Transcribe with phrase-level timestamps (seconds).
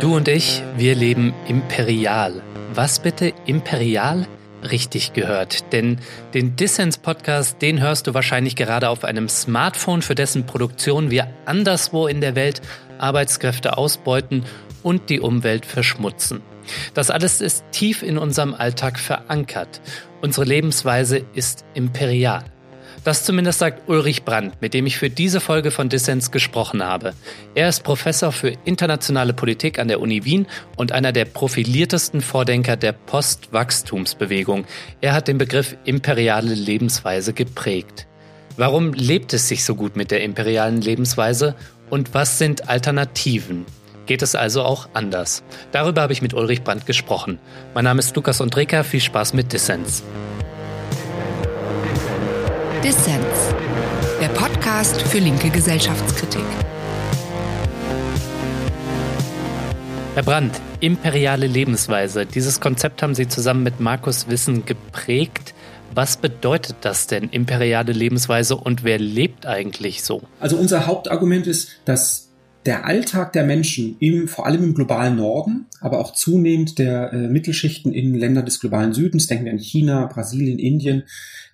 [0.00, 2.42] Du und ich, wir leben imperial.
[2.74, 4.26] Was bitte imperial?
[4.62, 5.98] Richtig gehört, denn
[6.34, 11.28] den Dissens Podcast, den hörst du wahrscheinlich gerade auf einem Smartphone, für dessen Produktion wir
[11.46, 12.60] anderswo in der Welt
[12.98, 14.44] Arbeitskräfte ausbeuten
[14.82, 16.42] und die Umwelt verschmutzen.
[16.92, 19.80] Das alles ist tief in unserem Alltag verankert.
[20.20, 22.44] Unsere Lebensweise ist imperial.
[23.06, 27.14] Das zumindest sagt Ulrich Brandt, mit dem ich für diese Folge von Dissens gesprochen habe.
[27.54, 32.76] Er ist Professor für internationale Politik an der Uni Wien und einer der profiliertesten Vordenker
[32.76, 34.64] der Postwachstumsbewegung.
[35.00, 38.08] Er hat den Begriff imperiale Lebensweise geprägt.
[38.56, 41.54] Warum lebt es sich so gut mit der imperialen Lebensweise
[41.90, 43.66] und was sind Alternativen?
[44.06, 45.44] Geht es also auch anders?
[45.70, 47.38] Darüber habe ich mit Ulrich Brandt gesprochen.
[47.72, 50.02] Mein Name ist Lukas Andreka, viel Spaß mit Dissens.
[52.86, 53.52] Dissens,
[54.20, 56.44] der Podcast für linke Gesellschaftskritik.
[60.14, 62.26] Herr Brandt, imperiale Lebensweise.
[62.26, 65.52] Dieses Konzept haben Sie zusammen mit Markus Wissen geprägt.
[65.96, 70.22] Was bedeutet das denn, imperiale Lebensweise, und wer lebt eigentlich so?
[70.38, 72.25] Also unser Hauptargument ist, dass
[72.66, 77.28] der Alltag der Menschen, im, vor allem im globalen Norden, aber auch zunehmend der äh,
[77.28, 81.04] Mittelschichten in Ländern des globalen Südens, denken wir an China, Brasilien, Indien,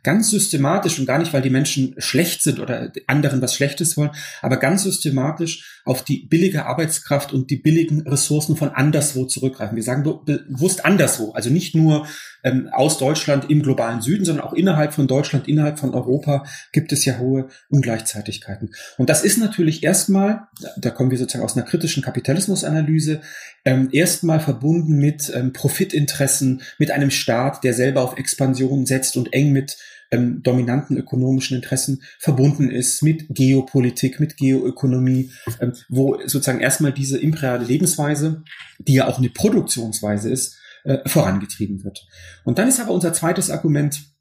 [0.03, 4.11] ganz systematisch und gar nicht, weil die Menschen schlecht sind oder anderen was Schlechtes wollen,
[4.41, 9.77] aber ganz systematisch auf die billige Arbeitskraft und die billigen Ressourcen von anderswo zurückgreifen.
[9.77, 12.07] Wir sagen bewusst anderswo, also nicht nur
[12.45, 16.93] ähm, aus Deutschland im globalen Süden, sondern auch innerhalb von Deutschland, innerhalb von Europa gibt
[16.93, 18.71] es ja hohe Ungleichzeitigkeiten.
[18.99, 23.21] Und das ist natürlich erstmal, da kommen wir sozusagen aus einer kritischen Kapitalismusanalyse,
[23.65, 29.33] ähm, erstmal verbunden mit ähm, Profitinteressen, mit einem Staat, der selber auf Expansion setzt und
[29.33, 29.77] eng mit
[30.13, 37.19] ähm, dominanten ökonomischen Interessen verbunden ist, mit Geopolitik, mit Geoökonomie, ähm, wo sozusagen erstmal diese
[37.19, 38.45] imperiale Lebensweise,
[38.79, 42.07] die ja auch eine Produktionsweise ist, äh, vorangetrieben wird.
[42.45, 44.12] Und dann ist aber unser zweites Argument,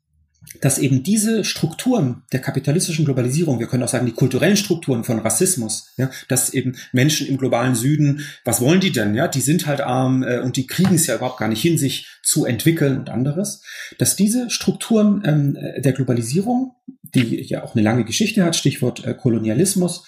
[0.59, 5.19] dass eben diese Strukturen der kapitalistischen Globalisierung, wir können auch sagen, die kulturellen Strukturen von
[5.19, 9.13] Rassismus, ja, dass eben Menschen im globalen Süden, was wollen die denn?
[9.13, 11.78] Ja, die sind halt arm äh, und die kriegen es ja überhaupt gar nicht hin,
[11.78, 13.63] sich zu entwickeln und anderes,
[13.97, 16.75] dass diese Strukturen ähm, der Globalisierung,
[17.13, 20.06] die ja auch eine lange Geschichte hat, Stichwort äh, Kolonialismus,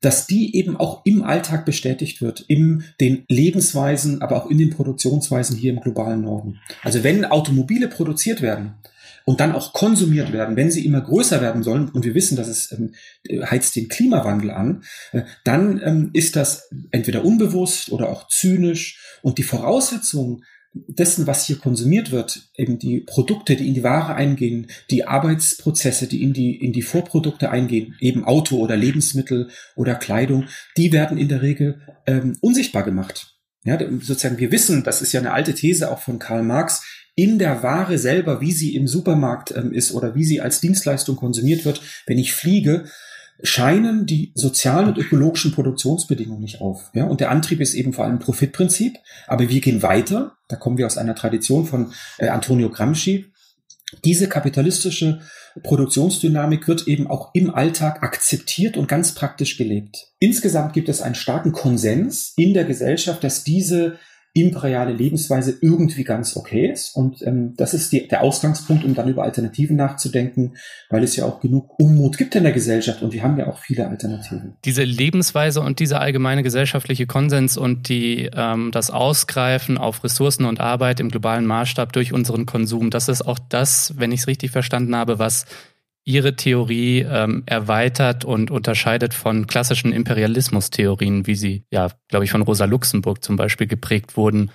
[0.00, 4.70] dass die eben auch im Alltag bestätigt wird, in den Lebensweisen, aber auch in den
[4.70, 6.60] Produktionsweisen hier im globalen Norden.
[6.82, 8.74] Also wenn Automobile produziert werden,
[9.24, 12.48] und dann auch konsumiert werden, wenn sie immer größer werden sollen, und wir wissen, dass
[12.48, 12.94] es ähm,
[13.50, 19.18] heizt den Klimawandel an, äh, dann ähm, ist das entweder unbewusst oder auch zynisch.
[19.22, 24.14] Und die Voraussetzungen dessen, was hier konsumiert wird, eben die Produkte, die in die Ware
[24.14, 29.94] eingehen, die Arbeitsprozesse, die in die, in die Vorprodukte eingehen, eben Auto oder Lebensmittel oder
[29.94, 30.46] Kleidung,
[30.76, 33.36] die werden in der Regel ähm, unsichtbar gemacht.
[33.62, 36.82] Ja, sozusagen, wir wissen, das ist ja eine alte These auch von Karl Marx,
[37.16, 41.16] in der Ware selber, wie sie im Supermarkt ähm, ist oder wie sie als Dienstleistung
[41.16, 42.84] konsumiert wird, wenn ich fliege,
[43.42, 46.90] scheinen die sozialen und ökologischen Produktionsbedingungen nicht auf.
[46.94, 48.96] Ja, und der Antrieb ist eben vor allem Profitprinzip.
[49.26, 50.36] Aber wir gehen weiter.
[50.48, 53.26] Da kommen wir aus einer Tradition von äh, Antonio Gramsci.
[54.04, 55.20] Diese kapitalistische
[55.62, 60.08] Produktionsdynamik wird eben auch im Alltag akzeptiert und ganz praktisch gelebt.
[60.18, 63.98] Insgesamt gibt es einen starken Konsens in der Gesellschaft, dass diese
[64.36, 66.96] imperiale Lebensweise irgendwie ganz okay ist.
[66.96, 70.56] Und ähm, das ist die, der Ausgangspunkt, um dann über Alternativen nachzudenken,
[70.90, 73.58] weil es ja auch genug Unmut gibt in der Gesellschaft und wir haben ja auch
[73.58, 74.56] viele Alternativen.
[74.64, 80.58] Diese Lebensweise und dieser allgemeine gesellschaftliche Konsens und die, ähm, das Ausgreifen auf Ressourcen und
[80.58, 84.50] Arbeit im globalen Maßstab durch unseren Konsum, das ist auch das, wenn ich es richtig
[84.50, 85.46] verstanden habe, was
[86.04, 92.42] Ihre Theorie ähm, erweitert und unterscheidet von klassischen Imperialismus-Theorien, wie sie ja, glaube ich, von
[92.42, 94.50] Rosa Luxemburg zum Beispiel geprägt wurden,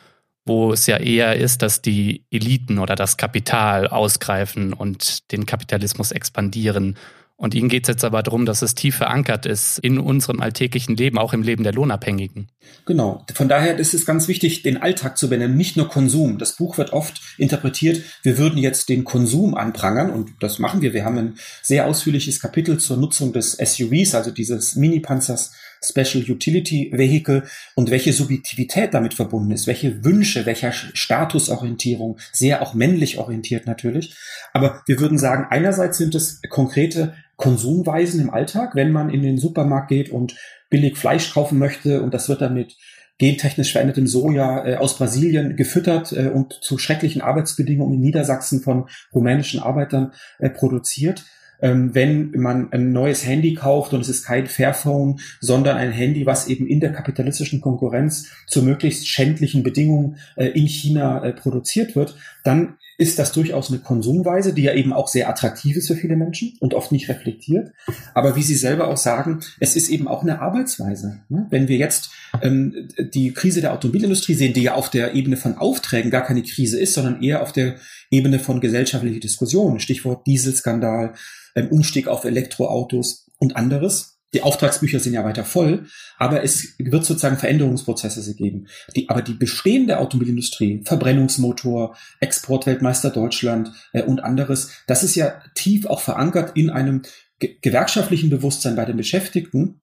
[0.45, 6.11] wo es ja eher ist, dass die Eliten oder das Kapital ausgreifen und den Kapitalismus
[6.11, 6.97] expandieren
[7.39, 10.97] und Ihnen geht es jetzt aber darum, dass es tief verankert ist in unserem alltäglichen
[10.97, 12.49] Leben, auch im Leben der Lohnabhängigen.
[12.85, 13.25] Genau.
[13.33, 16.37] Von daher ist es ganz wichtig, den Alltag zu benennen, nicht nur Konsum.
[16.37, 20.93] Das Buch wird oft interpretiert, wir würden jetzt den Konsum anprangern und das machen wir.
[20.93, 25.53] Wir haben ein sehr ausführliches Kapitel zur Nutzung des SUVs, also dieses Mini-Panzers
[25.83, 27.43] Special Utility Vehicle
[27.75, 34.15] und welche Subjektivität damit verbunden ist, welche Wünsche, welcher Statusorientierung, sehr auch männlich orientiert natürlich.
[34.53, 39.37] Aber wir würden sagen, einerseits sind es konkrete Konsumweisen im Alltag, wenn man in den
[39.37, 40.35] Supermarkt geht und
[40.69, 42.75] billig Fleisch kaufen möchte und das wird dann mit
[43.17, 48.89] gentechnisch verändertem Soja äh, aus Brasilien gefüttert äh, und zu schrecklichen Arbeitsbedingungen in Niedersachsen von
[49.13, 51.25] rumänischen Arbeitern äh, produziert
[51.61, 56.25] ähm, wenn man ein neues Handy kauft und es ist kein Fairphone, sondern ein Handy,
[56.25, 61.95] was eben in der kapitalistischen Konkurrenz zu möglichst schändlichen Bedingungen äh, in China äh, produziert
[61.95, 65.95] wird, dann ist das durchaus eine Konsumweise, die ja eben auch sehr attraktiv ist für
[65.95, 67.71] viele Menschen und oft nicht reflektiert.
[68.13, 71.21] Aber wie Sie selber auch sagen, es ist eben auch eine Arbeitsweise.
[71.29, 71.47] Ne?
[71.49, 72.11] Wenn wir jetzt
[72.41, 76.43] ähm, die Krise der Automobilindustrie sehen, die ja auf der Ebene von Aufträgen gar keine
[76.43, 77.77] Krise ist, sondern eher auf der
[78.11, 81.13] Ebene von gesellschaftlicher Diskussion, Stichwort Dieselskandal,
[81.55, 85.85] ähm, Umstieg auf Elektroautos und anderes, die Auftragsbücher sind ja weiter voll,
[86.17, 88.67] aber es wird sozusagen Veränderungsprozesse geben.
[88.95, 95.85] Die, aber die bestehende Automobilindustrie, Verbrennungsmotor, Exportweltmeister Deutschland äh, und anderes, das ist ja tief
[95.85, 97.01] auch verankert in einem
[97.39, 99.81] ge gewerkschaftlichen Bewusstsein bei den Beschäftigten.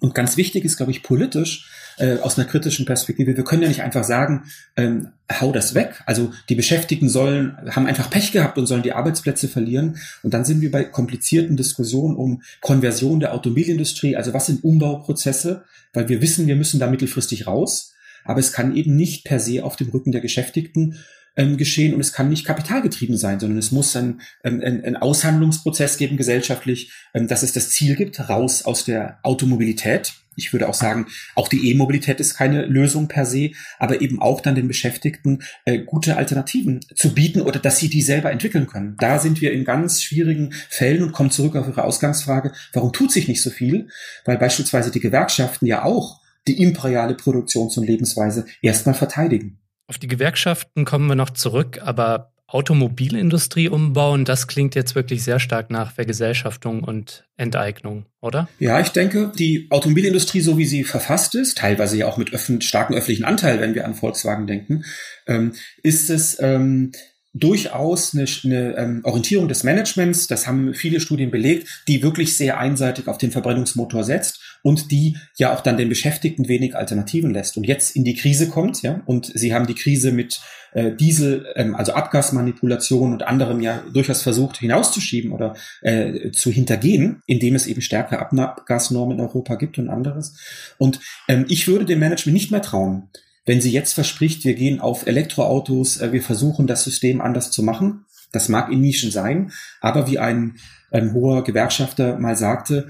[0.00, 1.68] Und ganz wichtig ist, glaube ich, politisch,
[1.98, 3.36] äh, aus einer kritischen Perspektive.
[3.36, 4.44] Wir können ja nicht einfach sagen,
[4.76, 5.08] ähm,
[5.40, 6.02] hau das weg.
[6.06, 9.96] Also die Beschäftigten sollen, haben einfach Pech gehabt und sollen die Arbeitsplätze verlieren.
[10.22, 14.16] Und dann sind wir bei komplizierten Diskussionen um Konversion der Automobilindustrie.
[14.16, 15.64] Also was sind Umbauprozesse?
[15.92, 17.94] Weil wir wissen, wir müssen da mittelfristig raus.
[18.24, 20.98] Aber es kann eben nicht per se auf dem Rücken der Beschäftigten
[21.38, 25.96] ähm, geschehen und es kann nicht kapitalgetrieben sein, sondern es muss ein, ein, ein Aushandlungsprozess
[25.96, 30.12] geben gesellschaftlich, ähm, dass es das Ziel gibt, raus aus der Automobilität.
[30.36, 34.40] Ich würde auch sagen, auch die E-Mobilität ist keine Lösung per se, aber eben auch
[34.40, 38.96] dann den Beschäftigten äh, gute Alternativen zu bieten oder dass sie die selber entwickeln können.
[39.00, 43.10] Da sind wir in ganz schwierigen Fällen und kommen zurück auf Ihre Ausgangsfrage, warum tut
[43.10, 43.88] sich nicht so viel?
[44.24, 49.58] Weil beispielsweise die Gewerkschaften ja auch die imperiale Produktions- und Lebensweise erstmal verteidigen.
[49.88, 55.40] Auf die Gewerkschaften kommen wir noch zurück, aber Automobilindustrie umbauen, das klingt jetzt wirklich sehr
[55.40, 58.48] stark nach Vergesellschaftung und Enteignung, oder?
[58.58, 62.60] Ja, ich denke, die Automobilindustrie, so wie sie verfasst ist, teilweise ja auch mit öffn
[62.60, 64.84] starken öffentlichen Anteil, wenn wir an Volkswagen denken,
[65.26, 66.92] ähm, ist es ähm,
[67.32, 72.58] durchaus eine, eine ähm, Orientierung des Managements, das haben viele Studien belegt, die wirklich sehr
[72.58, 77.56] einseitig auf den Verbrennungsmotor setzt und die ja auch dann den Beschäftigten wenig Alternativen lässt
[77.56, 80.40] und jetzt in die Krise kommt, ja, und sie haben die Krise mit
[80.72, 87.22] äh, Diesel, ähm, also Abgasmanipulation und anderem ja durchaus versucht hinauszuschieben oder äh, zu hintergehen,
[87.26, 90.36] indem es eben stärkere Abgasnormen in Europa gibt und anderes.
[90.78, 93.08] Und ähm, ich würde dem Management nicht mehr trauen,
[93.46, 97.62] wenn sie jetzt verspricht, wir gehen auf Elektroautos, äh, wir versuchen das System anders zu
[97.62, 100.56] machen, das mag in Nischen sein, aber wie ein,
[100.90, 102.88] ein hoher Gewerkschafter mal sagte,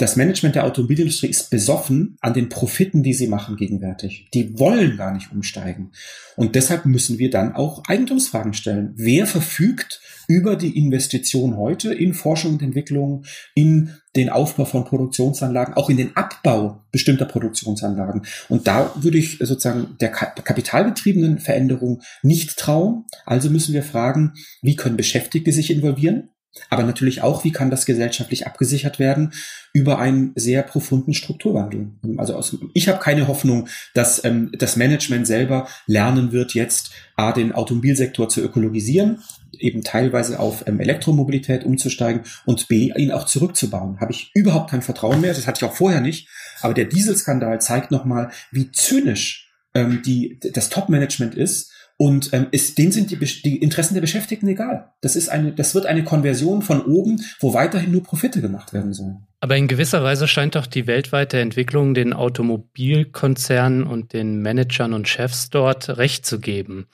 [0.00, 4.28] das Management der Automobilindustrie ist besoffen an den Profiten, die sie machen gegenwärtig.
[4.32, 5.92] Die wollen gar nicht umsteigen.
[6.36, 8.94] Und deshalb müssen wir dann auch Eigentumsfragen stellen.
[8.96, 15.74] Wer verfügt über die Investition heute in Forschung und Entwicklung, in den Aufbau von Produktionsanlagen,
[15.74, 18.22] auch in den Abbau bestimmter Produktionsanlagen.
[18.48, 23.04] Und da würde ich sozusagen der kapitalbetriebenen Veränderung nicht trauen.
[23.26, 24.32] Also müssen wir fragen,
[24.62, 26.30] wie können Beschäftigte sich involvieren?
[26.68, 29.32] Aber natürlich auch, wie kann das gesellschaftlich abgesichert werden
[29.72, 31.90] über einen sehr profunden Strukturwandel.
[32.16, 37.32] Also aus, ich habe keine Hoffnung, dass ähm, das Management selber lernen wird, jetzt A,
[37.32, 39.22] den Automobilsektor zu ökologisieren,
[39.58, 44.00] eben teilweise auf ähm, Elektromobilität umzusteigen und B, ihn auch zurückzubauen.
[44.00, 46.28] Habe ich überhaupt kein Vertrauen mehr, das hatte ich auch vorher nicht.
[46.62, 52.78] Aber der Dieselskandal zeigt nochmal, wie zynisch ähm, die, das Top-Management ist und ähm, ist,
[52.78, 54.90] denen sind die, die Interessen der Beschäftigten egal.
[55.02, 58.94] Das ist eine, das wird eine Konversion von oben, wo weiterhin nur Profite gemacht werden
[58.94, 59.26] sollen.
[59.40, 65.08] Aber in gewisser Weise scheint doch die weltweite Entwicklung den Automobilkonzernen und den Managern und
[65.08, 66.86] Chefs dort recht zu geben.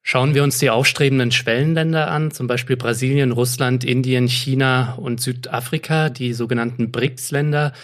[0.00, 6.08] Schauen wir uns die aufstrebenden Schwellenländer an, zum Beispiel Brasilien, Russland, Indien, China und Südafrika,
[6.08, 7.74] die sogenannten BRICS-Länder.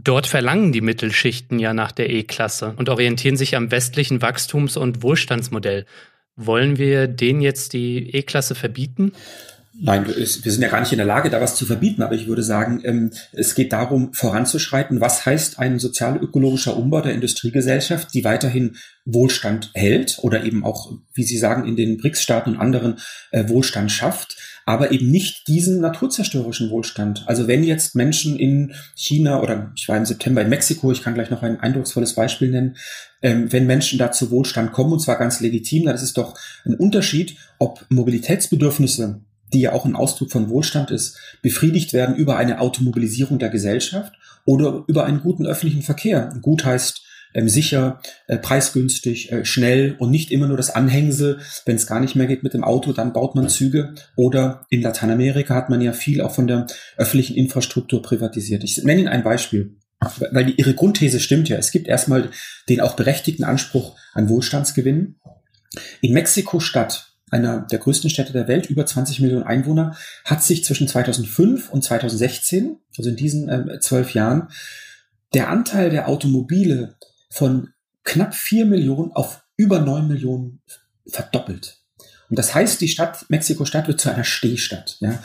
[0.00, 5.02] Dort verlangen die Mittelschichten ja nach der E-Klasse und orientieren sich am westlichen Wachstums- und
[5.02, 5.86] Wohlstandsmodell.
[6.40, 9.12] Wollen wir denen jetzt die E-Klasse verbieten?
[9.80, 12.28] Nein, wir sind ja gar nicht in der Lage, da was zu verbieten, aber ich
[12.28, 15.00] würde sagen, ähm, es geht darum, voranzuschreiten.
[15.00, 21.24] Was heißt ein sozial-ökologischer Umbau der Industriegesellschaft, die weiterhin Wohlstand hält oder eben auch, wie
[21.24, 22.98] Sie sagen, in den BRICS-Staaten und anderen
[23.32, 24.36] äh, Wohlstand schafft?
[24.68, 27.24] Aber eben nicht diesen naturzerstörerischen Wohlstand.
[27.26, 31.14] Also wenn jetzt Menschen in China oder ich war im September in Mexiko, ich kann
[31.14, 32.76] gleich noch ein eindrucksvolles Beispiel nennen,
[33.22, 36.38] ähm, wenn Menschen da zu Wohlstand kommen, und zwar ganz legitim, dann ist es doch
[36.66, 39.22] ein Unterschied, ob Mobilitätsbedürfnisse
[39.54, 44.12] die ja auch ein Ausdruck von Wohlstand ist, befriedigt werden über eine Automobilisierung der Gesellschaft
[44.44, 46.34] oder über einen guten öffentlichen Verkehr.
[46.42, 51.40] Gut heißt ähm, sicher, äh, preisgünstig, äh, schnell und nicht immer nur das Anhängsel.
[51.64, 53.94] Wenn es gar nicht mehr geht mit dem Auto, dann baut man Züge.
[54.16, 56.66] Oder in Lateinamerika hat man ja viel auch von der
[56.96, 58.64] öffentlichen Infrastruktur privatisiert.
[58.64, 59.76] Ich nenne Ihnen ein Beispiel.
[60.30, 61.56] Weil die, Ihre Grundthese stimmt ja.
[61.56, 62.30] Es gibt erstmal
[62.68, 65.16] den auch berechtigten Anspruch an Wohlstandsgewinn.
[66.00, 70.88] In Mexiko-Stadt einer der größten Städte der Welt, über 20 Millionen Einwohner, hat sich zwischen
[70.88, 74.48] 2005 und 2016, also in diesen äh, zwölf Jahren,
[75.34, 76.96] der Anteil der Automobile
[77.30, 77.72] von
[78.04, 80.62] knapp vier Millionen auf über neun Millionen
[81.06, 81.78] verdoppelt.
[82.30, 84.96] Und das heißt, die Stadt, Mexiko-Stadt wird zu einer Stehstadt.
[85.00, 85.18] Ja.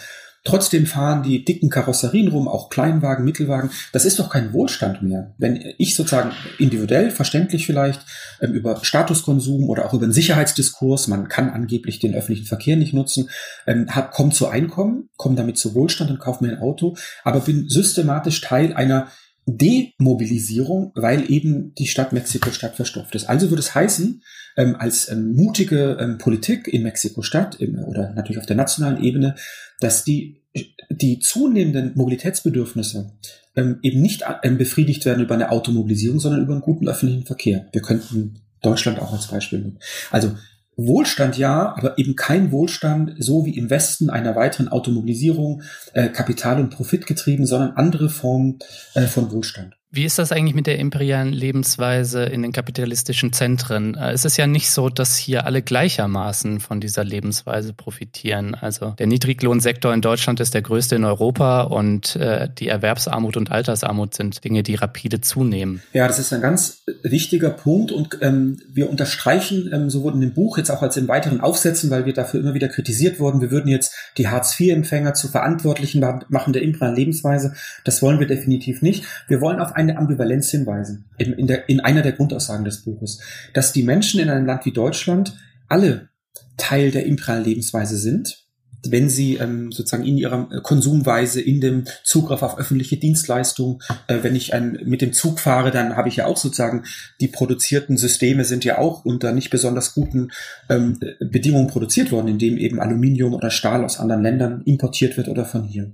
[0.45, 3.69] Trotzdem fahren die dicken Karosserien rum, auch Kleinwagen, Mittelwagen.
[3.93, 5.33] Das ist doch kein Wohlstand mehr.
[5.37, 8.01] Wenn ich sozusagen individuell, verständlich vielleicht,
[8.41, 12.93] ähm, über Statuskonsum oder auch über einen Sicherheitsdiskurs, man kann angeblich den öffentlichen Verkehr nicht
[12.93, 13.29] nutzen,
[13.65, 17.39] ähm, hab, komm zu Einkommen, komm damit zu Wohlstand und kauf mir ein Auto, aber
[17.39, 19.07] bin systematisch Teil einer
[19.45, 23.25] Demobilisierung, weil eben die Stadt Mexiko-Stadt verstopft ist.
[23.25, 24.21] Also würde es heißen,
[24.55, 29.35] ähm, als ähm, mutige ähm, Politik in Mexiko-Stadt oder natürlich auf der nationalen Ebene,
[29.79, 30.43] dass die,
[30.89, 33.13] die zunehmenden Mobilitätsbedürfnisse
[33.55, 37.67] ähm, eben nicht ähm, befriedigt werden über eine Automobilisierung, sondern über einen guten öffentlichen Verkehr.
[37.71, 39.79] Wir könnten Deutschland auch als Beispiel nehmen.
[40.09, 40.35] Also
[40.75, 45.61] Wohlstand ja, aber eben kein Wohlstand so wie im Westen einer weiteren Automobilisierung,
[45.93, 48.59] äh, Kapital und Profit getrieben, sondern andere Formen
[48.95, 49.75] äh, von Wohlstand.
[49.95, 53.93] Wie ist das eigentlich mit der imperialen Lebensweise in den kapitalistischen Zentren?
[53.93, 58.55] Äh, es ist ja nicht so, dass hier alle gleichermaßen von dieser Lebensweise profitieren.
[58.55, 63.51] Also der Niedriglohnsektor in Deutschland ist der größte in Europa und äh, die Erwerbsarmut und
[63.51, 65.83] Altersarmut sind Dinge, die rapide zunehmen.
[65.93, 70.33] Ja, das ist ein ganz wichtiger Punkt und ähm, wir unterstreichen ähm, sowohl in dem
[70.33, 73.51] Buch jetzt auch als in weiteren Aufsätzen, weil wir dafür immer wieder kritisiert wurden, wir
[73.51, 77.53] würden jetzt die Hartz-IV-Empfänger zu Verantwortlichen machen der imperialen Lebensweise.
[77.83, 79.03] Das wollen wir definitiv nicht.
[79.27, 83.19] Wir wollen auf eine Ambivalenz hinweisen, in, in, der, in einer der Grundaussagen des Buches,
[83.53, 85.37] dass die Menschen in einem Land wie Deutschland
[85.69, 86.09] alle
[86.57, 88.43] Teil der imperialen Lebensweise sind,
[88.85, 94.35] wenn sie ähm, sozusagen in ihrer Konsumweise, in dem Zugriff auf öffentliche Dienstleistungen, äh, wenn
[94.35, 96.83] ich ein, mit dem Zug fahre, dann habe ich ja auch sozusagen,
[97.21, 100.31] die produzierten Systeme sind ja auch unter nicht besonders guten
[100.69, 105.45] ähm, Bedingungen produziert worden, indem eben Aluminium oder Stahl aus anderen Ländern importiert wird oder
[105.45, 105.93] von hier.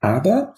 [0.00, 0.54] Aber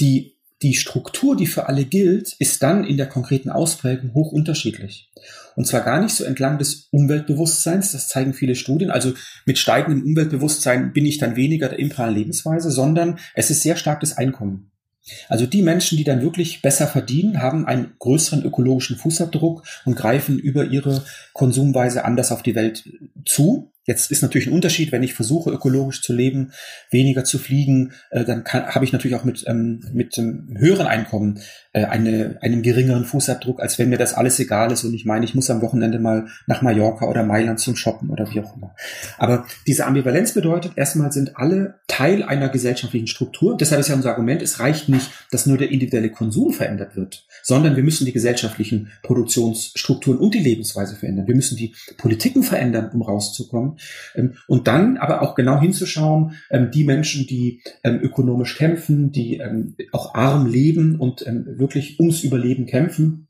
[0.00, 5.10] die die Struktur, die für alle gilt, ist dann in der konkreten Ausprägung hoch unterschiedlich.
[5.56, 8.90] Und zwar gar nicht so entlang des Umweltbewusstseins, das zeigen viele Studien.
[8.90, 9.14] Also
[9.46, 14.00] mit steigendem Umweltbewusstsein bin ich dann weniger der imperialen Lebensweise, sondern es ist sehr stark
[14.00, 14.70] das Einkommen.
[15.28, 20.38] Also die Menschen, die dann wirklich besser verdienen, haben einen größeren ökologischen Fußabdruck und greifen
[20.38, 21.02] über ihre
[21.32, 22.88] Konsumweise anders auf die Welt
[23.24, 23.72] zu.
[23.90, 26.52] Jetzt ist natürlich ein Unterschied, wenn ich versuche, ökologisch zu leben,
[26.92, 31.40] weniger zu fliegen, äh, dann habe ich natürlich auch mit, ähm, mit einem höheren Einkommen
[31.72, 35.24] äh, eine, einen geringeren Fußabdruck, als wenn mir das alles egal ist und ich meine,
[35.24, 38.76] ich muss am Wochenende mal nach Mallorca oder Mailand zum Shoppen oder wie auch immer.
[39.18, 43.56] Aber diese Ambivalenz bedeutet, erstmal sind alle Teil einer gesellschaftlichen Struktur.
[43.56, 47.26] Deshalb ist ja unser Argument, es reicht nicht, dass nur der individuelle Konsum verändert wird,
[47.42, 51.26] sondern wir müssen die gesellschaftlichen Produktionsstrukturen und die Lebensweise verändern.
[51.26, 53.79] Wir müssen die Politiken verändern, um rauszukommen
[54.46, 59.42] und dann aber auch genau hinzuschauen, ähm, die Menschen, die ähm, ökonomisch kämpfen, die
[59.92, 63.28] auch arm leben und wirklich ums Überleben kämpfen,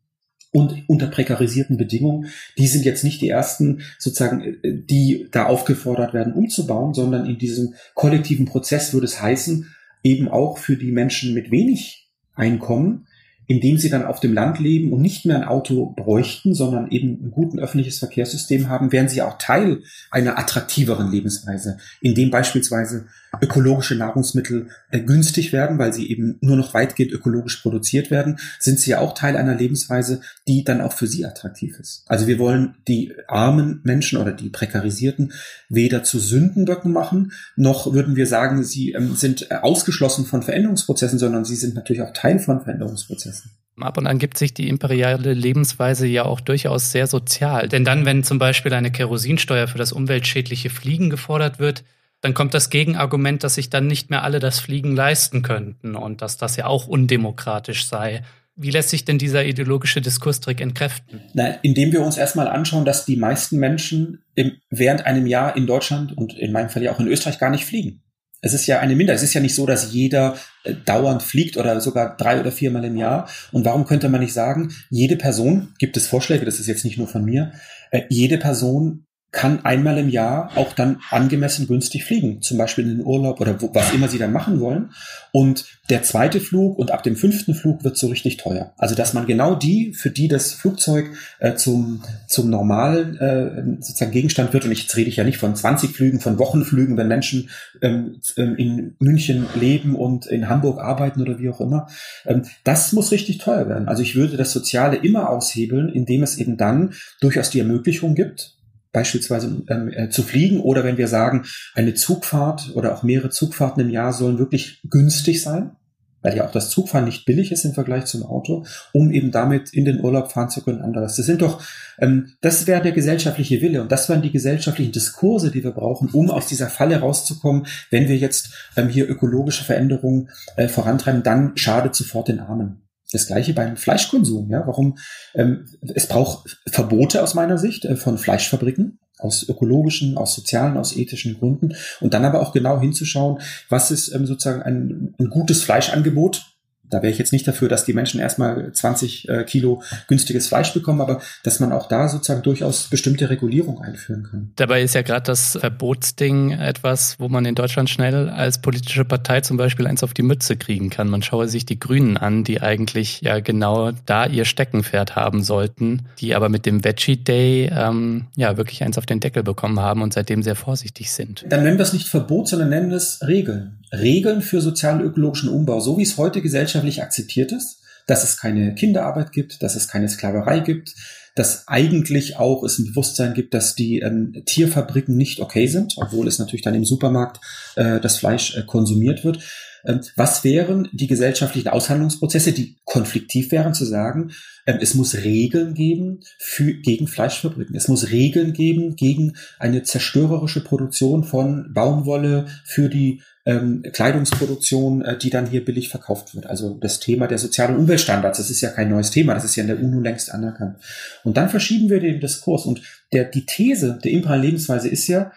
[0.52, 2.26] und unter prekarisierten Bedingungen,
[2.58, 7.38] die sind jetzt nicht die ersten, sozusagen, äh, die da aufgefordert werden, umzubauen, sondern in
[7.38, 13.06] diesem kollektiven Prozess würde es heißen, eben auch für die Menschen mit wenig Einkommen
[13.50, 17.20] indem sie dann auf dem Land leben und nicht mehr ein Auto bräuchten, sondern eben
[17.20, 23.06] ein guten öffentliches Verkehrssystem haben, wären sie auch Teil einer attraktiveren Lebensweise, in dem beispielsweise
[23.40, 28.78] ökologische Nahrungsmittel äh, günstig werden, weil sie eben nur noch weitgehend ökologisch produziert werden, sind
[28.78, 32.04] sie ja auch Teil einer Lebensweise, die dann auch für sie attraktiv ist.
[32.06, 35.32] Also wir wollen die armen Menschen oder die prekarisierten
[35.68, 41.44] weder zu Sündenböcken machen, noch würden wir sagen, sie ähm, sind ausgeschlossen von Veränderungsprozessen, sondern
[41.44, 43.39] sie sind natürlich auch Teil von Veränderungsprozessen.
[43.82, 47.68] Ab und an gibt sich die imperiale Lebensweise ja auch durchaus sehr sozial.
[47.68, 51.84] Denn dann, wenn zum Beispiel eine Kerosinsteuer für das umweltschädliche Fliegen gefordert wird,
[52.20, 56.22] dann kommt das Gegenargument, dass sich dann nicht mehr alle das Fliegen leisten könnten und
[56.22, 58.22] dass das ja auch undemokratisch sei.
[58.56, 61.22] Wie lässt sich denn dieser ideologische Diskurstrick entkräften?
[61.32, 65.66] Na, indem wir uns erstmal anschauen, dass die meisten Menschen im, während einem Jahr in
[65.66, 68.02] Deutschland und in meinem Fall ja auch in Österreich gar nicht fliegen.
[68.42, 69.18] Es ist ja eine Minderheit.
[69.18, 72.84] Es ist ja nicht so, dass jeder äh, dauernd fliegt oder sogar drei oder viermal
[72.84, 73.28] im Jahr.
[73.52, 76.98] Und warum könnte man nicht sagen, jede Person, gibt es Vorschläge, das ist jetzt nicht
[76.98, 77.52] nur von mir,
[77.90, 82.98] äh, jede Person kann einmal im Jahr auch dann angemessen günstig fliegen, zum Beispiel in
[82.98, 84.90] den Urlaub oder wo, was immer sie dann machen wollen.
[85.30, 88.74] Und der zweite Flug und ab dem fünften Flug wird so richtig teuer.
[88.76, 94.10] Also dass man genau die, für die das Flugzeug äh, zum, zum normalen äh, sozusagen
[94.10, 97.50] Gegenstand wird, und jetzt rede ich ja nicht von 20 Flügen, von Wochenflügen, wenn Menschen
[97.82, 101.86] ähm, ähm, in München leben und in Hamburg arbeiten oder wie auch immer,
[102.26, 103.88] ähm, das muss richtig teuer werden.
[103.88, 108.56] Also ich würde das Soziale immer aushebeln, indem es eben dann durchaus die Ermöglichung gibt,
[108.92, 111.44] beispielsweise ähm, äh, zu fliegen oder wenn wir sagen,
[111.74, 115.76] eine Zugfahrt oder auch mehrere Zugfahrten im Jahr sollen wirklich günstig sein,
[116.22, 119.72] weil ja auch das Zugfahren nicht billig ist im Vergleich zum Auto, um eben damit
[119.72, 121.16] in den Urlaub fahren zu können anderes.
[121.16, 121.62] Das sind doch,
[121.98, 126.10] ähm, das wäre der gesellschaftliche Wille und das wären die gesellschaftlichen Diskurse, die wir brauchen,
[126.10, 127.66] um aus dieser Falle rauszukommen.
[127.90, 132.82] Wenn wir jetzt ähm, hier ökologische Veränderungen äh, vorantreiben, dann schadet sofort den Armen.
[133.12, 134.50] Das gleiche beim Fleischkonsum.
[134.50, 134.98] Ja, warum?
[135.34, 140.96] Ähm, es braucht Verbote aus meiner Sicht äh, von Fleischfabriken aus ökologischen, aus sozialen, aus
[140.96, 145.62] ethischen Gründen und dann aber auch genau hinzuschauen, was ist ähm, sozusagen ein, ein gutes
[145.62, 146.49] Fleischangebot
[146.90, 150.72] da wäre ich jetzt nicht dafür, dass die Menschen erstmal 20 äh, Kilo günstiges Fleisch
[150.74, 154.52] bekommen, aber dass man auch da sozusagen durchaus bestimmte Regulierung einführen kann.
[154.56, 159.40] Dabei ist ja gerade das Verbotsding etwas, wo man in Deutschland schnell als politische Partei
[159.40, 161.08] zum Beispiel eins auf die Mütze kriegen kann.
[161.08, 166.02] Man schaue sich die Grünen an, die eigentlich ja genau da ihr Steckenpferd haben sollten,
[166.18, 170.02] die aber mit dem Veggie Day ähm, ja wirklich eins auf den Deckel bekommen haben
[170.02, 171.44] und seitdem sehr vorsichtig sind.
[171.48, 173.79] Dann nennen wir es nicht Verbot, sondern nennen es Regeln.
[173.92, 179.32] Regeln für sozial-ökologischen Umbau, so wie es heute gesellschaftlich akzeptiert ist, dass es keine Kinderarbeit
[179.32, 180.94] gibt, dass es keine Sklaverei gibt,
[181.34, 186.26] dass eigentlich auch es ein Bewusstsein gibt, dass die ähm, Tierfabriken nicht okay sind, obwohl
[186.26, 187.40] es natürlich dann im Supermarkt
[187.76, 189.38] äh, das Fleisch äh, konsumiert wird.
[189.84, 194.32] Ähm, was wären die gesellschaftlichen Aushandlungsprozesse, die konfliktiv wären, zu sagen,
[194.66, 197.74] ähm, es muss Regeln geben für, gegen Fleischfabriken.
[197.76, 205.18] Es muss Regeln geben gegen eine zerstörerische Produktion von Baumwolle für die ähm, Kleidungsproduktion, äh,
[205.18, 206.46] die dann hier billig verkauft wird.
[206.46, 209.62] Also das Thema der sozialen Umweltstandards, das ist ja kein neues Thema, das ist ja
[209.62, 210.76] in der UNO längst anerkannt.
[211.24, 212.82] Und dann verschieben wir den Diskurs und
[213.12, 215.32] der, die These der imperialen Lebensweise ist ja,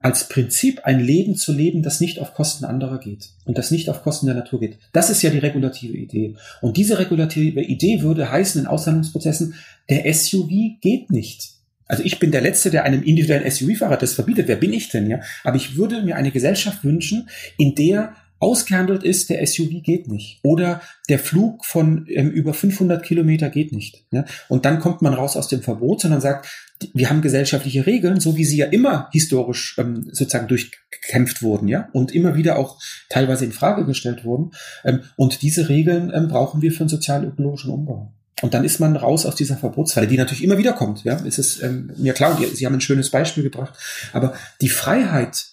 [0.00, 3.90] als Prinzip ein Leben zu leben, das nicht auf Kosten anderer geht und das nicht
[3.90, 4.78] auf Kosten der Natur geht.
[4.92, 6.36] Das ist ja die regulative Idee.
[6.60, 9.54] Und diese regulative Idee würde heißen in Aushandlungsprozessen,
[9.90, 11.55] der SUV geht nicht.
[11.86, 14.48] Also ich bin der Letzte, der einem individuellen SUV-Fahrer das verbietet.
[14.48, 15.20] Wer bin ich denn, ja?
[15.44, 17.28] Aber ich würde mir eine Gesellschaft wünschen,
[17.58, 20.40] in der ausgehandelt ist, der SUV geht nicht.
[20.42, 24.04] Oder der Flug von ähm, über 500 Kilometer geht nicht.
[24.10, 24.24] Ja?
[24.48, 26.46] Und dann kommt man raus aus dem Verbot, sondern sagt,
[26.92, 31.88] wir haben gesellschaftliche Regeln, so wie sie ja immer historisch ähm, sozusagen durchgekämpft wurden, ja,
[31.94, 34.50] und immer wieder auch teilweise in Frage gestellt wurden.
[34.84, 38.12] Ähm, und diese Regeln ähm, brauchen wir für einen sozial-ökologischen Umbau.
[38.42, 41.04] Und dann ist man raus aus dieser Verbotsfalle, die natürlich immer wieder kommt.
[41.04, 43.74] Ja, es ist ähm, mir klar, und Sie haben ein schönes Beispiel gebracht.
[44.12, 45.46] Aber die Freiheit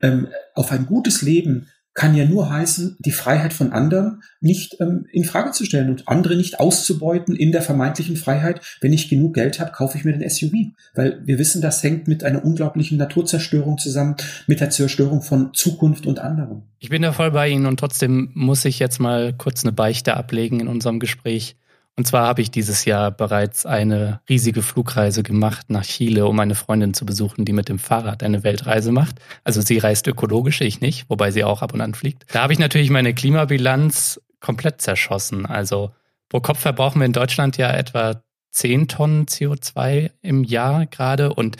[0.00, 5.06] ähm, auf ein gutes Leben kann ja nur heißen, die Freiheit von anderen nicht ähm,
[5.10, 8.60] in Frage zu stellen und andere nicht auszubeuten in der vermeintlichen Freiheit.
[8.80, 10.52] Wenn ich genug Geld habe, kaufe ich mir den SUV,
[10.94, 14.14] weil wir wissen, das hängt mit einer unglaublichen Naturzerstörung zusammen,
[14.46, 16.62] mit der Zerstörung von Zukunft und anderen.
[16.78, 20.16] Ich bin da voll bei Ihnen und trotzdem muss ich jetzt mal kurz eine Beichte
[20.16, 21.56] ablegen in unserem Gespräch.
[21.98, 26.54] Und zwar habe ich dieses Jahr bereits eine riesige Flugreise gemacht nach Chile, um eine
[26.54, 29.16] Freundin zu besuchen, die mit dem Fahrrad eine Weltreise macht.
[29.42, 32.24] Also sie reist ökologisch, ich nicht, wobei sie auch ab und an fliegt.
[32.32, 35.44] Da habe ich natürlich meine Klimabilanz komplett zerschossen.
[35.44, 35.90] Also
[36.28, 41.56] pro Kopf verbrauchen wir in Deutschland ja etwa 10 Tonnen CO2 im Jahr gerade und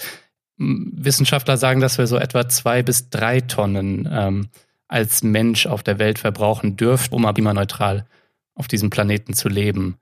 [0.57, 4.51] hm, Wissenschaftler sagen, dass wir so etwa zwei bis drei Tonnen ähm,
[4.87, 8.07] als Mensch auf der Welt verbrauchen dürfen, um klimaneutral
[8.55, 9.99] auf diesem Planeten zu leben.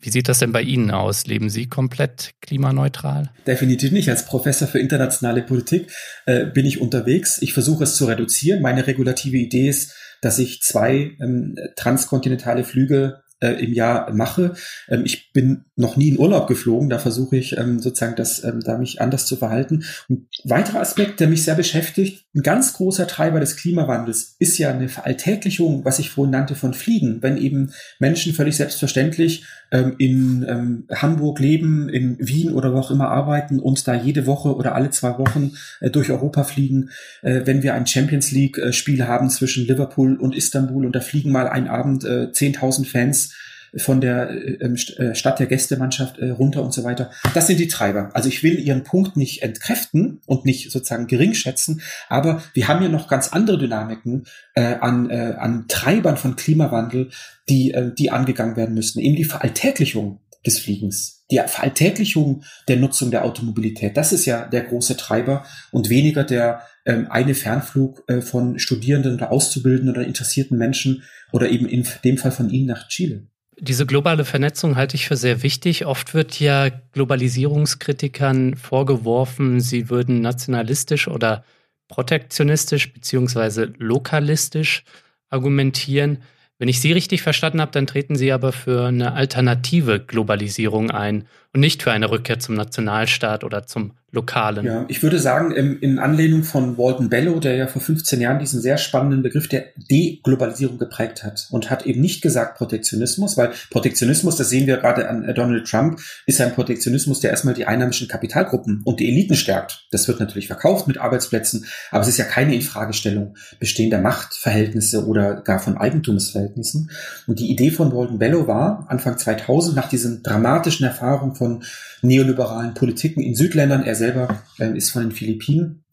[0.00, 1.26] Wie sieht das denn bei Ihnen aus?
[1.26, 3.30] Leben Sie komplett klimaneutral?
[3.46, 4.08] Definitiv nicht.
[4.08, 5.90] Als Professor für internationale Politik
[6.26, 7.42] äh, bin ich unterwegs.
[7.42, 8.62] Ich versuche es zu reduzieren.
[8.62, 14.54] Meine regulative Idee ist, dass ich zwei ähm, transkontinentale Flüge äh, im Jahr mache.
[14.88, 18.60] Ähm, ich bin noch nie in Urlaub geflogen, da versuche ich ähm, sozusagen das, ähm,
[18.60, 19.84] da mich anders zu verhalten.
[20.08, 24.70] Ein weiterer Aspekt, der mich sehr beschäftigt, ein ganz großer Treiber des Klimawandels ist ja
[24.70, 27.22] eine Veralltäglichung, was ich vorhin nannte, von Fliegen.
[27.22, 32.90] Wenn eben Menschen völlig selbstverständlich ähm, in ähm, Hamburg leben, in Wien oder wo auch
[32.90, 36.90] immer arbeiten und da jede Woche oder alle zwei Wochen äh, durch Europa fliegen,
[37.22, 41.30] äh, wenn wir ein Champions League-Spiel äh, haben zwischen Liverpool und Istanbul und da fliegen
[41.30, 43.34] mal ein Abend äh, 10.000 Fans
[43.76, 47.10] von der äh, ähm, äh, Stadt der Gästemannschaft äh, runter und so weiter.
[47.34, 48.10] Das sind die Treiber.
[48.14, 52.82] Also ich will ihren Punkt nicht entkräften und nicht sozusagen gering schätzen, aber wir haben
[52.82, 57.10] ja noch ganz andere Dynamiken äh, an, äh, an Treibern von Klimawandel,
[57.48, 59.00] die, äh, die angegangen werden müssen.
[59.00, 63.96] Eben die Veralltäglichung des Fliegens, die Veralltäglichung der Nutzung der Automobilität.
[63.96, 69.14] Das ist ja der große Treiber und weniger der ähm, eine Fernflug äh, von Studierenden
[69.14, 71.02] oder Auszubildenden oder interessierten Menschen
[71.32, 73.26] oder eben in dem Fall von Ihnen nach Chile.
[73.60, 75.84] Diese globale Vernetzung halte ich für sehr wichtig.
[75.84, 81.44] Oft wird ja Globalisierungskritikern vorgeworfen, sie würden nationalistisch oder
[81.88, 84.84] protektionistisch beziehungsweise lokalistisch
[85.28, 86.22] argumentieren.
[86.58, 91.26] Wenn ich Sie richtig verstanden habe, dann treten Sie aber für eine alternative Globalisierung ein.
[91.52, 94.64] Und nicht für eine Rückkehr zum Nationalstaat oder zum Lokalen.
[94.64, 98.38] Ja, ich würde sagen, in, in Anlehnung von Walton Bellow, der ja vor 15 Jahren
[98.38, 103.50] diesen sehr spannenden Begriff der Deglobalisierung geprägt hat und hat eben nicht gesagt Protektionismus, weil
[103.70, 108.08] Protektionismus, das sehen wir gerade an Donald Trump, ist ein Protektionismus, der erstmal die einheimischen
[108.08, 109.86] Kapitalgruppen und die Eliten stärkt.
[109.90, 115.42] Das wird natürlich verkauft mit Arbeitsplätzen, aber es ist ja keine Infragestellung bestehender Machtverhältnisse oder
[115.42, 116.90] gar von Eigentumsverhältnissen.
[117.26, 121.62] Und die Idee von Walton Bellow war, Anfang 2000, nach diesen dramatischen Erfahrungen von
[122.00, 125.84] neoliberalen Politiken in Südländern, er selber äh, ist von den Philippinen.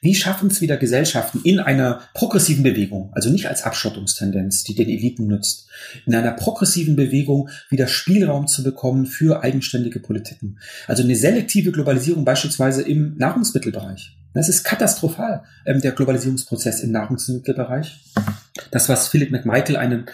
[0.00, 4.88] Wie schaffen es wieder Gesellschaften in einer progressiven Bewegung, also nicht als Abschottungstendenz, die den
[4.88, 5.68] Eliten nützt,
[6.06, 10.60] in einer progressiven Bewegung wieder Spielraum zu bekommen für eigenständige Politiken.
[10.86, 14.16] Also eine selektive Globalisierung beispielsweise im Nahrungsmittelbereich.
[14.38, 17.98] Das ist katastrophal, ähm, der Globalisierungsprozess im Nahrungsmittelbereich.
[18.70, 20.06] Das, was Philip McMichael, einen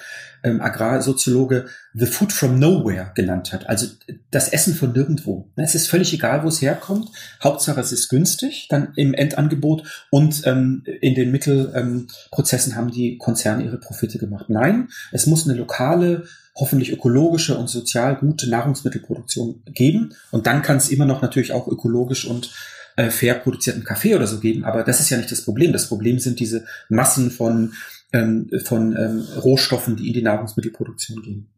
[0.42, 3.68] ähm, Agrarsoziologe, the food from nowhere genannt hat.
[3.68, 3.86] Also
[4.30, 5.50] das Essen von nirgendwo.
[5.56, 7.10] Es ist völlig egal, wo es herkommt.
[7.42, 13.18] Hauptsache, es ist günstig, dann im Endangebot und ähm, in den Mittelprozessen ähm, haben die
[13.18, 14.46] Konzerne ihre Profite gemacht.
[14.48, 20.14] Nein, es muss eine lokale, hoffentlich ökologische und sozial gute Nahrungsmittelproduktion geben.
[20.30, 22.50] Und dann kann es immer noch natürlich auch ökologisch und
[22.96, 24.64] äh, fair produzierten Kaffee oder so geben.
[24.64, 25.72] Aber das ist ja nicht das Problem.
[25.72, 27.72] Das Problem sind diese Massen von
[28.12, 31.48] ähm, von ähm, Rohstoffen, die in die Nahrungsmittelproduktion gehen.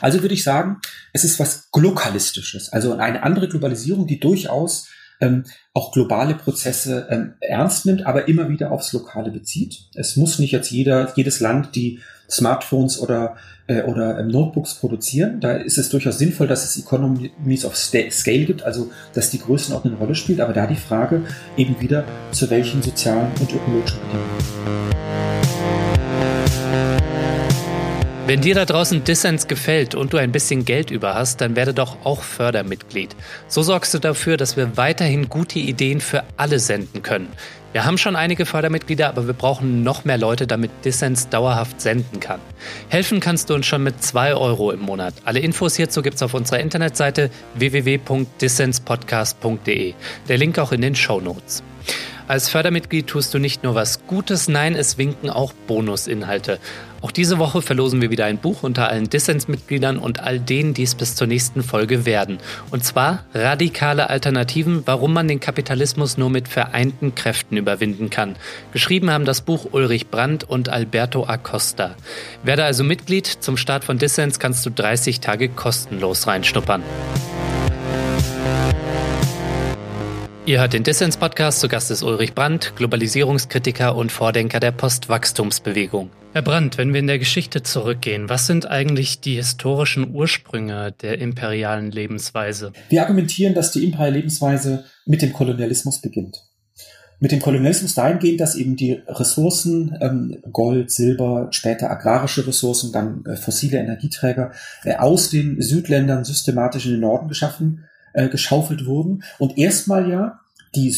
[0.00, 0.80] Also würde ich sagen,
[1.12, 4.88] es ist was Glokalistisches, also eine andere Globalisierung, die durchaus
[5.20, 9.88] ähm, auch globale Prozesse ähm, ernst nimmt, aber immer wieder aufs Lokale bezieht.
[9.94, 12.00] Es muss nicht jetzt jeder, jedes Land die
[12.30, 15.40] Smartphones oder, äh, oder ähm, Notebooks produzieren.
[15.40, 19.94] Da ist es durchaus sinnvoll, dass es Economies of Scale gibt, also dass die Größenordnung
[19.94, 21.22] eine Rolle spielt, aber da die Frage
[21.56, 25.27] eben wieder, zu welchen sozialen und ökologischen Bedingungen.
[28.28, 31.72] Wenn dir da draußen Dissens gefällt und du ein bisschen Geld über hast, dann werde
[31.72, 33.16] doch auch Fördermitglied.
[33.46, 37.28] So sorgst du dafür, dass wir weiterhin gute Ideen für alle senden können.
[37.72, 42.20] Wir haben schon einige Fördermitglieder, aber wir brauchen noch mehr Leute, damit Dissens dauerhaft senden
[42.20, 42.40] kann.
[42.90, 45.14] Helfen kannst du uns schon mit 2 Euro im Monat.
[45.24, 49.94] Alle Infos hierzu gibt's auf unserer Internetseite www.dissenspodcast.de.
[50.28, 51.62] Der Link auch in den Show Notes.
[52.28, 56.58] Als Fördermitglied tust du nicht nur was Gutes, nein, es winken auch Bonusinhalte.
[57.00, 60.82] Auch diese Woche verlosen wir wieder ein Buch unter allen Dissens-Mitgliedern und all denen, die
[60.82, 62.38] es bis zur nächsten Folge werden.
[62.70, 68.34] Und zwar Radikale Alternativen, warum man den Kapitalismus nur mit vereinten Kräften überwinden kann.
[68.72, 71.94] Geschrieben haben das Buch Ulrich Brandt und Alberto Acosta.
[72.42, 73.26] Werde also Mitglied.
[73.26, 76.82] Zum Start von Dissens kannst du 30 Tage kostenlos reinschnuppern.
[80.46, 81.60] Ihr hört den Dissens-Podcast.
[81.60, 86.10] Zu Gast ist Ulrich Brandt, Globalisierungskritiker und Vordenker der Postwachstumsbewegung.
[86.34, 91.18] Herr Brandt, wenn wir in der Geschichte zurückgehen, was sind eigentlich die historischen Ursprünge der
[91.18, 92.72] imperialen Lebensweise?
[92.90, 96.44] Wir argumentieren, dass die imperiale Lebensweise mit dem Kolonialismus beginnt.
[97.18, 103.24] Mit dem Kolonialismus dahingehend, dass eben die Ressourcen, ähm, Gold, Silber, später agrarische Ressourcen, dann
[103.24, 104.52] äh, fossile Energieträger,
[104.84, 110.40] äh, aus den Südländern systematisch in den Norden geschaffen äh, geschaufelt wurden und erstmal ja
[110.74, 110.90] die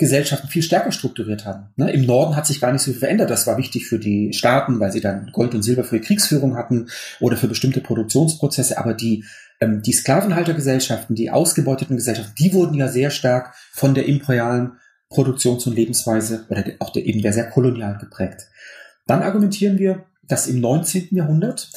[0.00, 1.68] Südgesellschaften viel stärker strukturiert haben.
[1.76, 1.92] Ne?
[1.92, 3.28] Im Norden hat sich gar nicht so viel verändert.
[3.28, 6.56] Das war wichtig für die Staaten, weil sie dann Gold und Silber für die Kriegsführung
[6.56, 6.88] hatten
[7.20, 8.78] oder für bestimmte Produktionsprozesse.
[8.78, 9.24] Aber die,
[9.60, 14.72] ähm, die Sklavenhaltergesellschaften, die ausgebeuteten Gesellschaften, die wurden ja sehr stark von der imperialen
[15.10, 18.48] Produktions- und Lebensweise oder auch der, eben der sehr kolonial geprägt.
[19.06, 21.08] Dann argumentieren wir, dass im 19.
[21.10, 21.70] Jahrhundert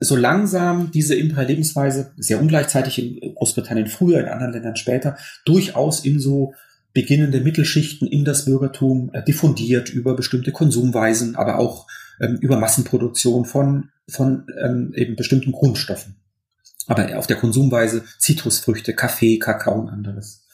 [0.00, 6.18] so langsam diese Imperial-Lebensweise, sehr ungleichzeitig in Großbritannien früher, in anderen Ländern später, durchaus in
[6.18, 6.52] so
[6.92, 11.86] beginnende Mittelschichten in das Bürgertum äh, diffundiert über bestimmte Konsumweisen, aber auch
[12.20, 16.16] ähm, über Massenproduktion von, von ähm, eben bestimmten Grundstoffen.
[16.86, 20.46] Aber auf der Konsumweise Zitrusfrüchte, Kaffee, Kakao und anderes.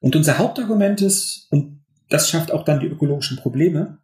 [0.00, 3.98] Und unser Hauptargument ist, und das schafft auch dann die ökologischen Probleme,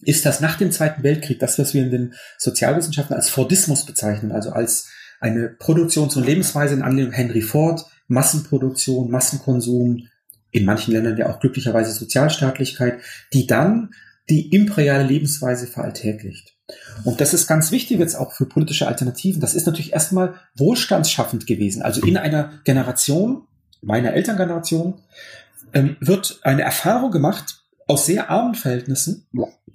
[0.00, 4.32] ist das nach dem Zweiten Weltkrieg, das, was wir in den Sozialwissenschaften als Fordismus bezeichnen,
[4.32, 4.88] also als
[5.20, 10.08] eine Produktions- und Lebensweise in Anlehnung Henry Ford, Massenproduktion, Massenkonsum,
[10.50, 13.00] in manchen Ländern ja auch glücklicherweise Sozialstaatlichkeit,
[13.32, 13.90] die dann
[14.28, 16.56] die imperiale Lebensweise veralltäglicht.
[17.04, 19.40] Und das ist ganz wichtig jetzt auch für politische Alternativen.
[19.40, 21.82] Das ist natürlich erstmal wohlstandsschaffend gewesen.
[21.82, 23.46] Also in einer Generation,
[23.82, 25.00] meiner Elterngeneration,
[25.72, 29.26] ähm, wird eine Erfahrung gemacht, aus sehr armen Verhältnissen,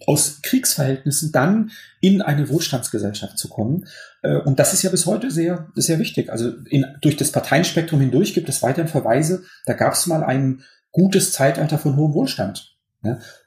[0.08, 3.88] aus Kriegsverhältnissen dann in eine Wohlstandsgesellschaft zu kommen.
[4.26, 6.32] Äh, und das ist ja bis heute sehr, sehr wichtig.
[6.32, 9.44] Also in, durch das Parteienspektrum hindurch gibt es weiterhin Verweise.
[9.66, 12.72] Da gab es mal ein gutes Zeitalter von hohem Wohlstand.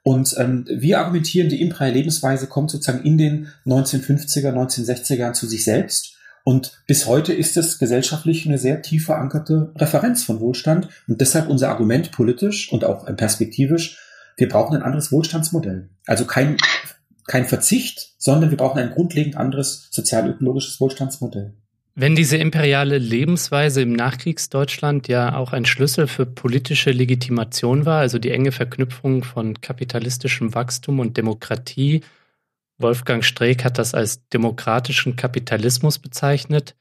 [0.05, 5.49] Und ähm, wir argumentieren, die imperiale Lebensweise kommt sozusagen in den 1950er, 1960er Jahren zu
[5.49, 10.89] sich selbst Und bis heute ist es gesellschaftlich eine sehr tief verankerte Referenz von Wohlstand
[11.09, 13.99] und deshalb unser Argument politisch und auch perspektivisch,
[14.37, 15.91] wir brauchen ein anderes Wohlstandsmodell.
[16.07, 16.57] Also kein,
[17.29, 21.53] kein Verzicht, sondern wir brauchen ein grundlegend anderes sozial-ökologisches Wohlstandsmodell.
[21.95, 28.19] Wenn diese imperiale Lebensweise im Nachkriegsdeutschland ja auch ein Schlüssel für politische Legitimation war, also
[28.19, 32.03] die enge Verknüpfung von kapitalistischem Wachstum und Demokratie,
[32.79, 36.77] Wolfgang Streeck hat das als demokratischen Kapitalismus bezeichnet.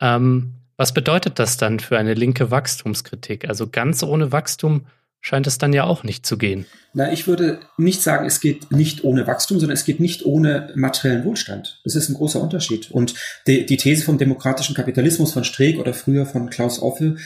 [0.00, 3.48] Ähm, was bedeutet das dann für eine linke Wachstumskritik?
[3.48, 4.86] Also ganz ohne Wachstum
[5.22, 6.66] scheint es dann ja auch nicht zu gehen.
[6.92, 10.70] Na, ich würde nicht sagen, es geht nicht ohne Wachstum, sondern es geht nicht ohne
[10.74, 11.80] materiellen Wohlstand.
[11.84, 12.90] Das ist ein großer Unterschied.
[12.90, 13.14] Und
[13.46, 17.16] die, die These vom demokratischen Kapitalismus von Streeck oder früher von Klaus Offe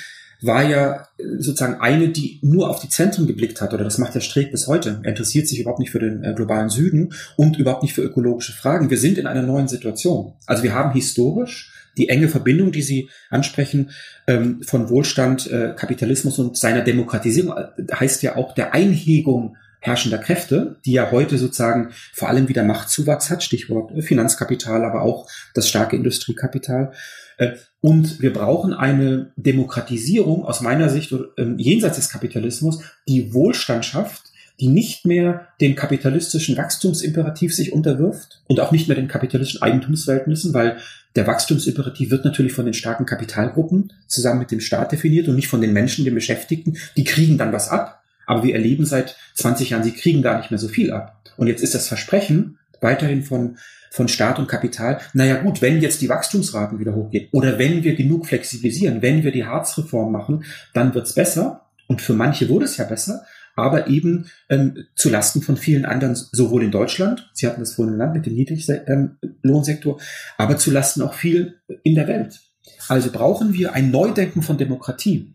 [0.42, 4.20] war ja sozusagen eine, die nur auf die Zentren geblickt hat, oder das macht der
[4.20, 5.00] Streeck bis heute.
[5.02, 8.52] Er interessiert sich überhaupt nicht für den äh, globalen Süden und überhaupt nicht für ökologische
[8.52, 8.90] Fragen.
[8.90, 10.34] Wir sind in einer neuen Situation.
[10.44, 13.90] Also wir haben historisch die enge Verbindung, die Sie ansprechen,
[14.26, 20.18] ähm, von Wohlstand, äh, Kapitalismus und seiner Demokratisierung, äh, heißt ja auch der Einhegung herrschender
[20.18, 25.68] Kräfte, die ja heute sozusagen vor allem wieder Machtzuwachs hat, Stichwort Finanzkapital, aber auch das
[25.68, 26.92] starke Industriekapital.
[27.38, 33.84] Äh, und wir brauchen eine Demokratisierung aus meiner Sicht ähm, jenseits des Kapitalismus, die Wohlstand
[33.84, 39.62] schafft, die nicht mehr dem kapitalistischen Wachstumsimperativ sich unterwirft und auch nicht mehr den kapitalistischen
[39.62, 40.78] Eigentumsverhältnissen, weil
[41.16, 45.48] der Wachstumsimperativ wird natürlich von den starken Kapitalgruppen zusammen mit dem Staat definiert und nicht
[45.48, 46.76] von den Menschen, den Beschäftigten.
[46.96, 50.50] Die kriegen dann was ab, aber wir erleben seit 20 Jahren, sie kriegen gar nicht
[50.50, 51.22] mehr so viel ab.
[51.36, 53.56] Und jetzt ist das Versprechen weiterhin von,
[53.90, 57.94] von Staat und Kapital, naja gut, wenn jetzt die Wachstumsraten wieder hochgehen oder wenn wir
[57.94, 61.62] genug flexibilisieren, wenn wir die Harzreform machen, dann wird's besser.
[61.88, 63.24] Und für manche wurde es ja besser,
[63.56, 67.94] aber eben ähm, zu Lasten von vielen anderen, sowohl in Deutschland, Sie hatten das vorhin
[67.94, 70.00] genannt mit dem Niedriglohnsektor, ähm,
[70.36, 72.40] aber zu Lasten auch viel in der Welt.
[72.88, 75.34] Also brauchen wir ein Neudenken von Demokratie.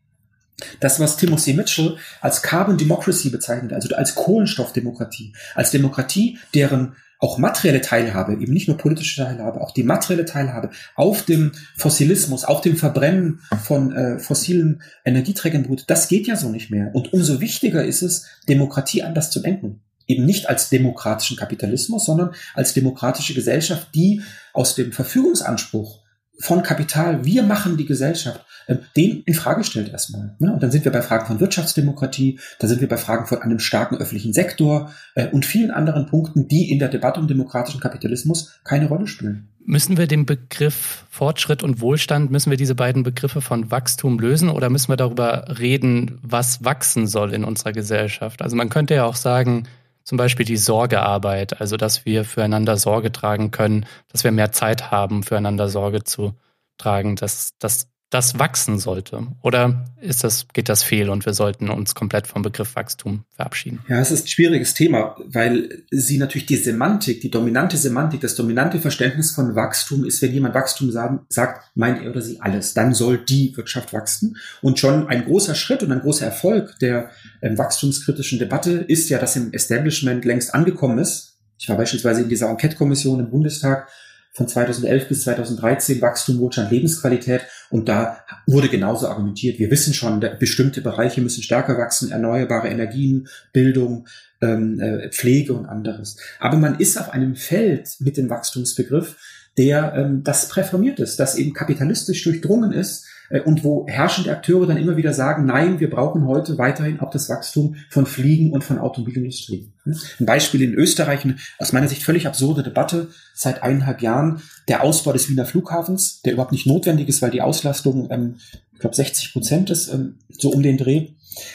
[0.80, 7.38] Das, was Timothy Mitchell als Carbon Democracy bezeichnet, also als Kohlenstoffdemokratie, als Demokratie, deren auch
[7.38, 12.62] materielle Teilhabe, eben nicht nur politische Teilhabe, auch die materielle Teilhabe auf dem Fossilismus, auf
[12.62, 16.90] dem Verbrennen von äh, fossilen Energieträgern beruht, das geht ja so nicht mehr.
[16.94, 19.82] Und umso wichtiger ist es, Demokratie anders zu denken.
[20.08, 26.02] Eben nicht als demokratischen Kapitalismus, sondern als demokratische Gesellschaft, die aus dem Verfügungsanspruch
[26.40, 30.36] von Kapital, wir machen die Gesellschaft, äh, den in Frage stellt erstmal.
[30.40, 30.54] Ne?
[30.54, 33.60] Und dann sind wir bei Fragen von Wirtschaftsdemokratie, da sind wir bei Fragen von einem
[33.60, 38.60] starken öffentlichen Sektor äh, und vielen anderen Punkten, die in der Debatte um demokratischen Kapitalismus
[38.64, 39.50] keine Rolle spielen.
[39.64, 44.50] Müssen wir den Begriff Fortschritt und Wohlstand, müssen wir diese beiden Begriffe von Wachstum lösen
[44.50, 48.42] oder müssen wir darüber reden, was wachsen soll in unserer Gesellschaft?
[48.42, 49.68] Also man könnte ja auch sagen,
[50.04, 54.92] zum Beispiel die Sorgearbeit, also dass wir füreinander Sorge tragen können, dass wir mehr Zeit
[54.92, 56.34] haben, füreinander Sorge zu
[56.78, 59.26] tragen, dass, dass das wachsen sollte?
[59.42, 63.80] Oder ist das, geht das fehl und wir sollten uns komplett vom Begriff Wachstum verabschieden?
[63.88, 68.36] Ja, es ist ein schwieriges Thema, weil sie natürlich die Semantik, die dominante Semantik, das
[68.36, 72.74] dominante Verständnis von Wachstum ist, wenn jemand Wachstum sagen, sagt, meint er oder sie alles,
[72.74, 74.36] dann soll die Wirtschaft wachsen.
[74.62, 79.20] Und schon ein großer Schritt und ein großer Erfolg der ähm, wachstumskritischen Debatte ist ja,
[79.20, 81.38] dass im Establishment längst angekommen ist.
[81.58, 83.88] Ich war beispielsweise in dieser Enquete-Kommission im Bundestag
[84.34, 87.42] von 2011 bis 2013 Wachstum, Wohlstand, Lebensqualität.
[87.70, 89.60] Und da wurde genauso argumentiert.
[89.60, 94.08] Wir wissen schon, bestimmte Bereiche müssen stärker wachsen, erneuerbare Energien, Bildung,
[94.42, 96.18] ähm, äh, Pflege und anderes.
[96.40, 99.18] Aber man ist auf einem Feld mit dem Wachstumsbegriff,
[99.58, 103.06] der ähm, das präformiert ist, das eben kapitalistisch durchdrungen ist,
[103.40, 107.30] und wo herrschende Akteure dann immer wieder sagen, nein, wir brauchen heute weiterhin auch das
[107.30, 109.72] Wachstum von Fliegen und von Automobilindustrie.
[109.86, 114.84] Ein Beispiel in Österreich, eine aus meiner Sicht völlig absurde Debatte seit eineinhalb Jahren, der
[114.84, 118.36] Ausbau des Wiener Flughafens, der überhaupt nicht notwendig ist, weil die Auslastung, ähm,
[118.74, 121.10] ich glaube, 60 Prozent ist, ähm, so um den Dreh.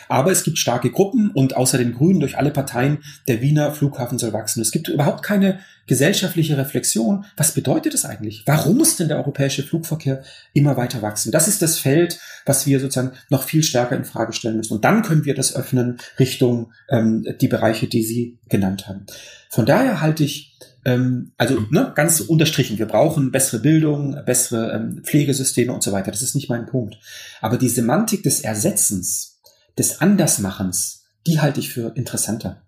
[0.09, 4.19] Aber es gibt starke Gruppen und außer den Grünen durch alle Parteien, der Wiener Flughafen
[4.19, 4.63] soll wachsen.
[4.63, 7.25] Es gibt überhaupt keine gesellschaftliche Reflexion.
[7.37, 8.43] Was bedeutet das eigentlich?
[8.47, 11.31] Warum muss denn der europäische Flugverkehr immer weiter wachsen?
[11.31, 14.75] Das ist das Feld, was wir sozusagen noch viel stärker in Frage stellen müssen.
[14.75, 19.07] Und dann können wir das öffnen Richtung ähm, die Bereiche, die Sie genannt haben.
[19.51, 25.03] Von daher halte ich ähm, also ne, ganz unterstrichen, wir brauchen bessere Bildung, bessere ähm,
[25.03, 26.13] Pflegesysteme und so weiter.
[26.13, 26.97] Das ist nicht mein Punkt.
[27.41, 29.36] Aber die Semantik des Ersetzens,
[29.79, 32.63] des Andersmachens, die halte ich für interessanter.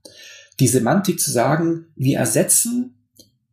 [0.60, 2.98] Die Semantik zu sagen, wir ersetzen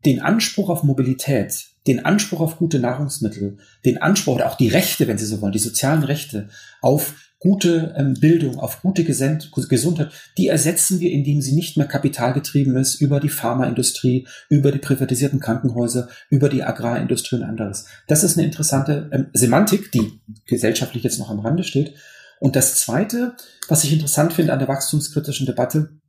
[0.05, 5.07] den Anspruch auf Mobilität, den Anspruch auf gute Nahrungsmittel, den Anspruch oder auch die Rechte,
[5.07, 6.49] wenn Sie so wollen, die sozialen Rechte
[6.81, 11.85] auf gute ähm, Bildung, auf gute Gesund Gesundheit, die ersetzen wir, indem sie nicht mehr
[11.85, 17.85] kapitalgetrieben ist über die Pharmaindustrie, über die privatisierten Krankenhäuser, über die Agrarindustrie und anderes.
[18.07, 21.93] Das ist eine interessante ähm, Semantik, die gesellschaftlich jetzt noch am Rande steht.
[22.39, 23.35] Und das Zweite,
[23.67, 25.99] was ich interessant finde an der wachstumskritischen Debatte,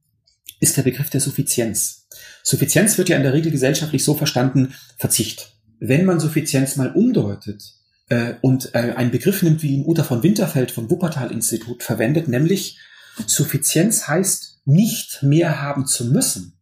[0.61, 2.07] ist der Begriff der Suffizienz.
[2.43, 5.53] Suffizienz wird ja in der Regel gesellschaftlich so verstanden, Verzicht.
[5.79, 7.63] Wenn man Suffizienz mal umdeutet
[8.09, 12.79] äh, und äh, einen Begriff nimmt, wie ihn Uta von Winterfeld vom Wuppertal-Institut verwendet, nämlich
[13.27, 16.56] Suffizienz heißt, nicht mehr haben zu müssen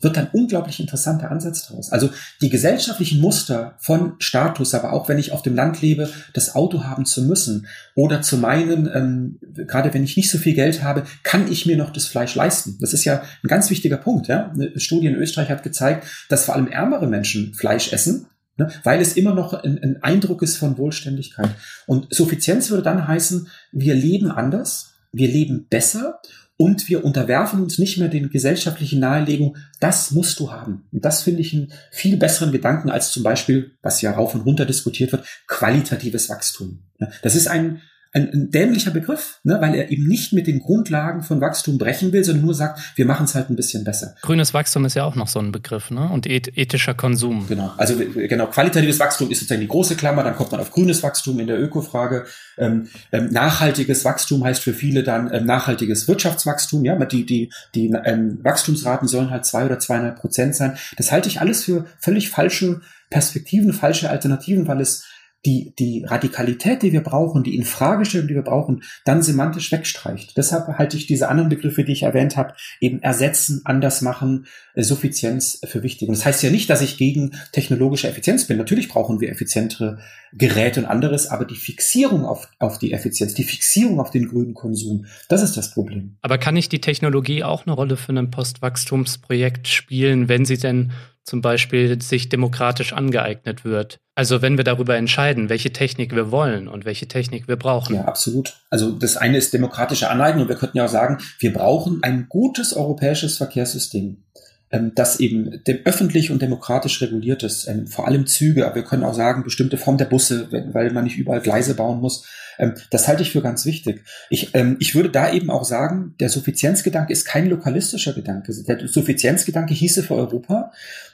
[0.00, 1.90] wird ein unglaublich interessanter Ansatz daraus.
[1.90, 6.54] Also die gesellschaftlichen Muster von Status, aber auch wenn ich auf dem Land lebe, das
[6.54, 10.82] Auto haben zu müssen oder zu meinen, ähm, gerade wenn ich nicht so viel Geld
[10.82, 12.78] habe, kann ich mir noch das Fleisch leisten.
[12.80, 14.28] Das ist ja ein ganz wichtiger Punkt.
[14.28, 14.50] Ja?
[14.52, 18.70] Eine Studie in Österreich hat gezeigt, dass vor allem ärmere Menschen Fleisch essen, ne?
[18.84, 21.50] weil es immer noch ein, ein Eindruck ist von Wohlständigkeit.
[21.86, 26.20] Und Suffizienz würde dann heißen, wir leben anders, wir leben besser
[26.58, 30.88] und wir unterwerfen uns nicht mehr den gesellschaftlichen Nahelegungen, das musst du haben.
[30.92, 34.40] Und das finde ich einen viel besseren Gedanken als zum Beispiel, was ja rauf und
[34.40, 36.82] runter diskutiert wird, qualitatives Wachstum.
[37.22, 37.80] Das ist ein,
[38.12, 42.12] ein, ein dämlicher Begriff, ne, weil er eben nicht mit den Grundlagen von Wachstum brechen
[42.12, 44.14] will, sondern nur sagt, wir machen es halt ein bisschen besser.
[44.22, 46.08] Grünes Wachstum ist ja auch noch so ein Begriff, ne?
[46.10, 47.46] Und ethischer Konsum.
[47.48, 47.72] Genau.
[47.76, 51.38] Also genau, qualitatives Wachstum ist sozusagen die große Klammer, dann kommt man auf grünes Wachstum
[51.40, 52.24] in der Ökofrage.
[52.56, 56.84] Ähm, ähm, nachhaltiges Wachstum heißt für viele dann ähm, nachhaltiges Wirtschaftswachstum.
[56.84, 60.76] Ja, die, die, die ähm, Wachstumsraten sollen halt zwei oder zweieinhalb Prozent sein.
[60.96, 65.04] Das halte ich alles für völlig falsche Perspektiven, falsche Alternativen, weil es
[65.46, 70.36] die, die Radikalität, die wir brauchen, die Infragestellung, die wir brauchen, dann semantisch wegstreicht.
[70.36, 74.82] Deshalb halte ich diese anderen Begriffe, die ich erwähnt habe, eben ersetzen, anders machen, äh,
[74.82, 76.08] Suffizienz für wichtig.
[76.08, 78.58] Und das heißt ja nicht, dass ich gegen technologische Effizienz bin.
[78.58, 79.98] Natürlich brauchen wir effizientere
[80.32, 84.54] Geräte und anderes, aber die Fixierung auf, auf die Effizienz, die Fixierung auf den grünen
[84.54, 86.16] Konsum, das ist das Problem.
[86.20, 90.92] Aber kann nicht die Technologie auch eine Rolle für ein Postwachstumsprojekt spielen, wenn sie denn
[91.28, 93.98] zum Beispiel sich demokratisch angeeignet wird.
[94.14, 97.96] Also wenn wir darüber entscheiden, welche Technik wir wollen und welche Technik wir brauchen.
[97.96, 98.62] Ja, absolut.
[98.70, 102.26] Also das eine ist demokratische Aneignung und wir könnten ja auch sagen, wir brauchen ein
[102.28, 104.24] gutes europäisches Verkehrssystem
[104.70, 109.04] ähm, das eben öffentlich und demokratisch reguliert ist, ähm, vor allem Züge, aber wir können
[109.04, 112.26] auch sagen, bestimmte Form der Busse, weil man nicht überall Gleise bauen muss.
[112.58, 114.02] Ähm, das halte ich für ganz wichtig.
[114.30, 118.52] Ich, ähm, ich würde da eben auch sagen, der Suffizienzgedanke ist kein lokalistischer Gedanke.
[118.64, 120.72] Der Suffizienzgedanke hieße für Europa,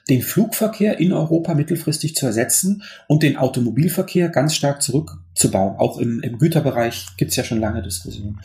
[0.09, 5.77] den Flugverkehr in Europa mittelfristig zu ersetzen und den Automobilverkehr ganz stark zurückzubauen.
[5.79, 8.41] Auch im, im Güterbereich gibt es ja schon lange Diskussionen.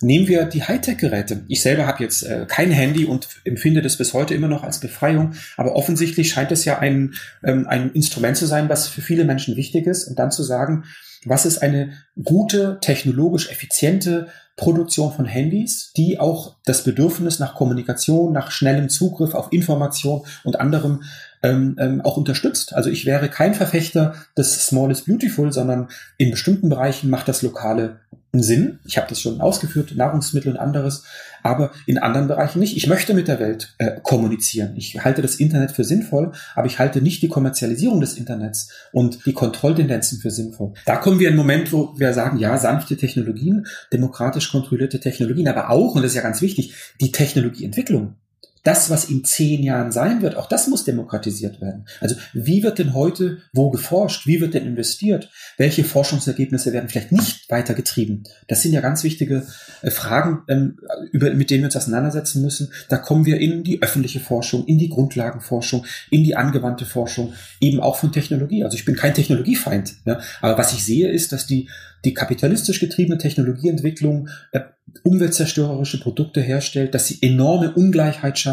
[0.00, 1.44] Nehmen wir die Hightech-Geräte.
[1.48, 4.80] Ich selber habe jetzt äh, kein Handy und empfinde das bis heute immer noch als
[4.80, 9.24] Befreiung, aber offensichtlich scheint es ja ein, ähm, ein Instrument zu sein, was für viele
[9.24, 10.04] Menschen wichtig ist.
[10.04, 10.84] Und dann zu sagen,
[11.24, 18.32] was ist eine gute, technologisch effiziente Produktion von Handys, die auch das Bedürfnis nach Kommunikation,
[18.32, 21.02] nach schnellem Zugriff auf Information und anderem
[21.42, 22.74] ähm, ähm, auch unterstützt.
[22.74, 27.42] Also ich wäre kein Verfechter des Small is Beautiful, sondern in bestimmten Bereichen macht das
[27.42, 28.00] Lokale
[28.32, 28.78] Sinn.
[28.84, 31.04] Ich habe das schon ausgeführt, Nahrungsmittel und anderes,
[31.42, 32.76] aber in anderen Bereichen nicht.
[32.76, 34.74] Ich möchte mit der Welt äh, kommunizieren.
[34.76, 39.26] Ich halte das Internet für sinnvoll, aber ich halte nicht die Kommerzialisierung des Internets und
[39.26, 40.72] die Kontrolltendenzen für sinnvoll.
[40.86, 45.48] Da kommen wir in einen Moment, wo wir sagen, ja, sanfte Technologien, demokratisch kontrollierte Technologien,
[45.48, 48.16] aber auch, und das ist ja ganz wichtig, die Technologieentwicklung
[48.62, 51.86] das, was in zehn Jahren sein wird, auch das muss demokratisiert werden.
[52.00, 54.26] Also wie wird denn heute wo geforscht?
[54.26, 55.30] Wie wird denn investiert?
[55.56, 58.22] Welche Forschungsergebnisse werden vielleicht nicht weitergetrieben?
[58.46, 59.46] Das sind ja ganz wichtige
[59.82, 60.78] äh, Fragen, ähm,
[61.12, 62.72] mit denen wir uns auseinandersetzen müssen.
[62.88, 67.80] Da kommen wir in die öffentliche Forschung, in die Grundlagenforschung, in die angewandte Forschung, eben
[67.80, 68.64] auch von Technologie.
[68.64, 71.68] Also ich bin kein Technologiefeind, ja, aber was ich sehe, ist, dass die
[72.04, 74.60] die kapitalistisch getriebene Technologieentwicklung äh,
[75.04, 78.51] umweltzerstörerische Produkte herstellt, dass sie enorme Ungleichheit schafft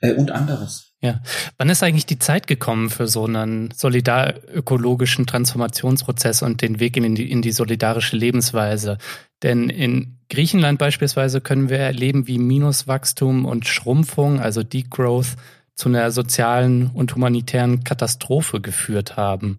[0.00, 0.92] äh, und anderes.
[1.00, 1.20] Ja.
[1.58, 7.14] Wann ist eigentlich die Zeit gekommen für so einen solidarökologischen Transformationsprozess und den Weg in
[7.14, 8.98] die, in die solidarische Lebensweise?
[9.44, 15.36] Denn in Griechenland beispielsweise können wir erleben, wie Minuswachstum und Schrumpfung, also Degrowth,
[15.76, 19.58] zu einer sozialen und humanitären Katastrophe geführt haben.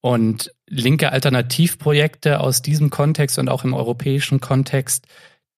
[0.00, 5.06] Und linke Alternativprojekte aus diesem Kontext und auch im europäischen Kontext,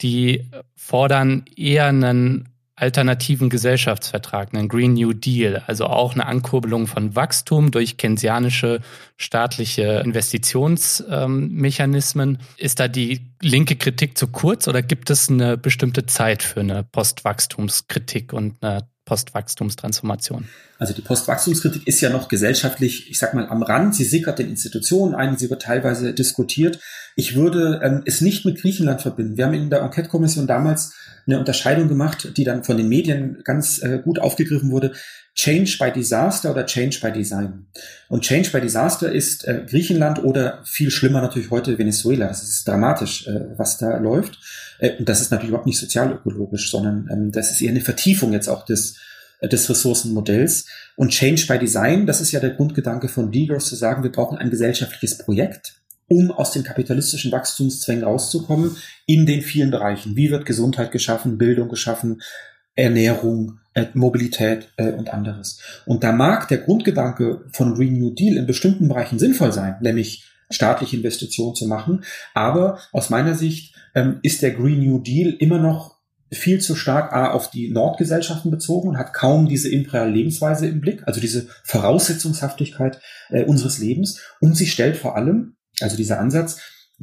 [0.00, 2.48] die fordern eher einen
[2.82, 8.80] alternativen Gesellschaftsvertrag, einen Green New Deal, also auch eine Ankurbelung von Wachstum durch keynesianische
[9.16, 12.38] staatliche Investitionsmechanismen.
[12.56, 16.82] Ist da die linke Kritik zu kurz oder gibt es eine bestimmte Zeit für eine
[16.82, 20.48] Postwachstumskritik und eine Postwachstumstransformation?
[20.78, 23.94] Also die Postwachstumskritik ist ja noch gesellschaftlich, ich sag mal, am Rand.
[23.94, 26.80] Sie sickert den Institutionen ein, sie wird teilweise diskutiert.
[27.14, 29.36] Ich würde ähm, es nicht mit Griechenland verbinden.
[29.36, 30.94] Wir haben in der Enquete-Kommission damals
[31.26, 34.92] eine Unterscheidung gemacht, die dann von den Medien ganz äh, gut aufgegriffen wurde.
[35.34, 37.66] Change by Disaster oder Change by Design.
[38.08, 42.26] Und Change by Disaster ist äh, Griechenland oder viel schlimmer natürlich heute Venezuela.
[42.26, 44.38] Das ist dramatisch, äh, was da läuft.
[44.78, 48.32] Äh, und das ist natürlich überhaupt nicht sozialökologisch, sondern ähm, das ist eher eine Vertiefung
[48.32, 48.98] jetzt auch des,
[49.40, 50.66] äh, des Ressourcenmodells.
[50.96, 54.36] Und Change by Design, das ist ja der Grundgedanke von Degers, zu sagen, wir brauchen
[54.36, 55.81] ein gesellschaftliches Projekt,
[56.12, 60.14] um aus den kapitalistischen Wachstumszwängen rauszukommen in den vielen Bereichen.
[60.14, 62.20] Wie wird Gesundheit geschaffen, Bildung geschaffen,
[62.74, 65.60] Ernährung, äh, Mobilität äh, und anderes.
[65.86, 70.24] Und da mag der Grundgedanke von Green New Deal in bestimmten Bereichen sinnvoll sein, nämlich
[70.50, 72.04] staatliche Investitionen zu machen.
[72.34, 75.96] Aber aus meiner Sicht ähm, ist der Green New Deal immer noch
[76.30, 80.80] viel zu stark A, auf die Nordgesellschaften bezogen und hat kaum diese imperiale Lebensweise im
[80.80, 83.00] Blick, also diese Voraussetzungshaftigkeit
[83.30, 84.20] äh, unseres Lebens.
[84.40, 86.60] Und sie stellt vor allem, also dieser Ansatz,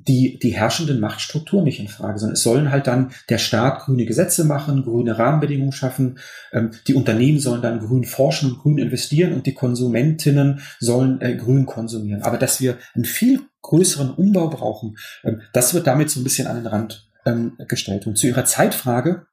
[0.07, 4.05] die, die herrschenden Machtstrukturen nicht in Frage, sondern es sollen halt dann der Staat grüne
[4.05, 6.19] Gesetze machen, grüne Rahmenbedingungen schaffen,
[6.53, 11.35] ähm, die Unternehmen sollen dann grün forschen und grün investieren und die Konsumentinnen sollen äh,
[11.35, 12.21] grün konsumieren.
[12.21, 16.47] Aber dass wir einen viel größeren Umbau brauchen, ähm, das wird damit so ein bisschen
[16.47, 18.07] an den Rand ähm, gestellt.
[18.07, 19.25] Und zu Ihrer Zeitfrage,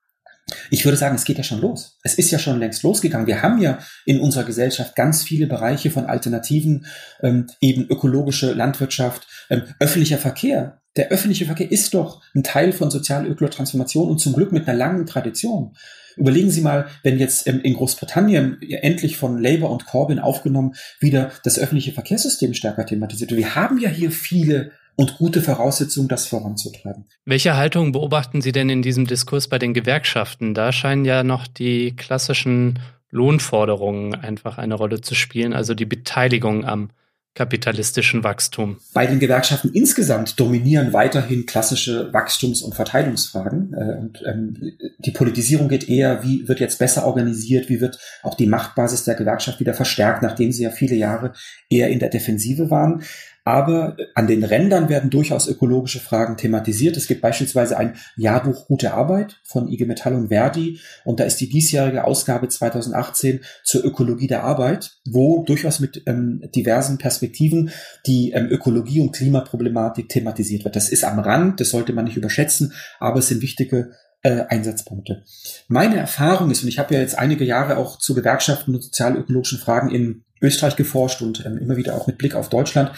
[0.71, 1.99] ich würde sagen, es geht ja schon los.
[2.03, 3.27] Es ist ja schon längst losgegangen.
[3.27, 6.87] Wir haben ja in unserer Gesellschaft ganz viele Bereiche von Alternativen,
[7.21, 10.81] ähm, eben ökologische Landwirtschaft, ähm, öffentlicher Verkehr.
[10.97, 15.05] Der öffentliche Verkehr ist doch ein Teil von sozial-ökologischer und zum Glück mit einer langen
[15.05, 15.77] Tradition.
[16.17, 21.33] Überlegen Sie mal, wenn jetzt ähm, in Großbritannien endlich von Labour und Corbyn aufgenommen wieder
[21.43, 23.41] das öffentliche Verkehrssystem stärker thematisiert wird.
[23.41, 27.05] Wir haben ja hier viele und gute Voraussetzungen, das voranzutreiben.
[27.25, 30.55] Welche Haltung beobachten Sie denn in diesem Diskurs bei den Gewerkschaften?
[30.55, 32.79] Da scheinen ja noch die klassischen
[33.11, 36.91] Lohnforderungen einfach eine Rolle zu spielen, also die Beteiligung am
[37.37, 38.79] kapitalistischen Wachstum.
[38.95, 43.75] Bei den Gewerkschaften insgesamt dominieren weiterhin klassische Wachstums- und Verteilungsfragen.
[43.75, 48.35] Äh, und ähm, die Politisierung geht eher, wie wird jetzt besser organisiert, wie wird auch
[48.35, 51.35] die Machtbasis der Gewerkschaft wieder verstärkt, nachdem sie ja viele Jahre
[51.69, 53.03] eher in der Defensive waren.
[53.47, 56.97] Aber an den Rändern werden durchaus ökologische Fragen thematisiert.
[56.97, 60.81] Es gibt beispielsweise ein Jahrbuch Gute Arbeit von IG Metall und Verdi.
[61.05, 66.43] Und da ist die diesjährige Ausgabe 2018 zur Ökologie der Arbeit, wo durchaus mit ähm,
[66.57, 67.71] diversen Perspektiven
[68.05, 70.75] die ähm, Ökologie und Klimaproblematik thematisiert wird.
[70.75, 73.93] Das ist am Rand, das sollte man nicht überschätzen, aber es sind wichtige
[74.23, 75.23] äh, Einsatzpunkte.
[75.69, 79.61] Meine Erfahrung ist, und ich habe ja jetzt einige Jahre auch zu Gewerkschaften und sozialökologischen
[79.61, 82.91] Fragen in Österreich geforscht und ähm, immer wieder auch mit Blick auf Deutschland,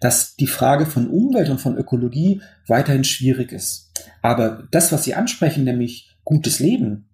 [0.00, 3.90] dass die Frage von Umwelt und von Ökologie weiterhin schwierig ist.
[4.22, 7.08] Aber das, was Sie ansprechen, nämlich gutes Leben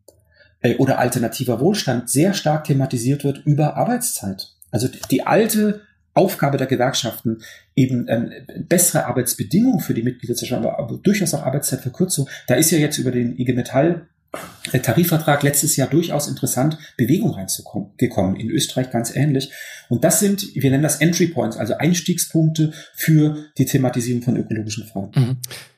[0.60, 4.52] äh, oder alternativer Wohlstand, sehr stark thematisiert wird über Arbeitszeit.
[4.70, 5.82] Also die, alte
[6.14, 7.42] Aufgabe der Gewerkschaften,
[7.74, 8.32] eben ähm,
[8.68, 12.28] bessere Arbeitsbedingungen für die Mitglieder zu schaffen, aber, aber durchaus auch Arbeitszeitverkürzung.
[12.46, 14.08] Da ist ja jetzt über den IG Metall
[14.82, 18.36] Tarifvertrag letztes Jahr durchaus interessant, Bewegung reingekommen.
[18.36, 19.50] In Österreich ganz ähnlich.
[19.88, 24.86] Und das sind, wir nennen das Entry Points, also Einstiegspunkte für die Thematisierung von ökologischen
[24.86, 25.10] Fragen.
[25.14, 25.36] Mhm.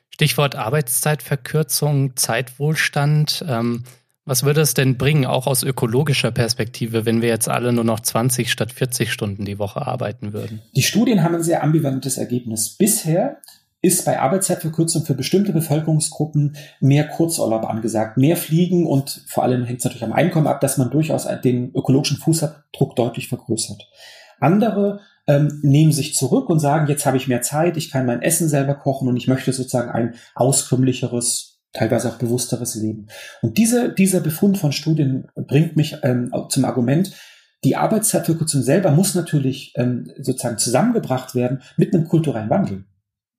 [0.09, 3.45] Stichwort Arbeitszeitverkürzung, Zeitwohlstand.
[3.47, 3.83] Ähm,
[4.25, 7.99] was würde es denn bringen, auch aus ökologischer Perspektive, wenn wir jetzt alle nur noch
[7.99, 10.61] 20 statt 40 Stunden die Woche arbeiten würden?
[10.75, 12.75] Die Studien haben ein sehr ambivalentes Ergebnis.
[12.77, 13.37] Bisher
[13.81, 19.79] ist bei Arbeitszeitverkürzung für bestimmte Bevölkerungsgruppen mehr Kurzurlaub angesagt, mehr Fliegen und vor allem hängt
[19.79, 23.87] es natürlich am Einkommen ab, dass man durchaus den ökologischen Fußabdruck deutlich vergrößert.
[24.41, 28.21] Andere ähm, nehmen sich zurück und sagen, jetzt habe ich mehr Zeit, ich kann mein
[28.21, 33.07] Essen selber kochen und ich möchte sozusagen ein auskömmlicheres, teilweise auch bewussteres Leben.
[33.41, 37.13] Und diese, dieser Befund von Studien bringt mich ähm, zum Argument,
[37.63, 42.85] die Arbeitszeitverkürzung selber muss natürlich ähm, sozusagen zusammengebracht werden mit einem kulturellen Wandel.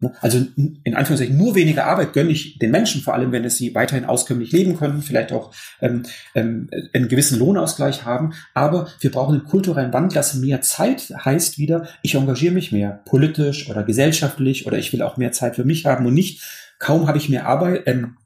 [0.01, 0.13] Ne?
[0.21, 3.75] Also in Anführungszeichen nur weniger Arbeit gönne ich den Menschen, vor allem wenn es sie
[3.75, 8.33] weiterhin auskömmlich leben können, vielleicht auch ähm, ähm, einen gewissen Lohnausgleich haben.
[8.55, 13.03] Aber wir brauchen einen kulturellen Wandel, dass mehr Zeit heißt wieder, ich engagiere mich mehr
[13.05, 16.43] politisch oder gesellschaftlich oder ich will auch mehr Zeit für mich haben und nicht,
[16.79, 18.17] kaum habe ich mehr Arbeit ähm,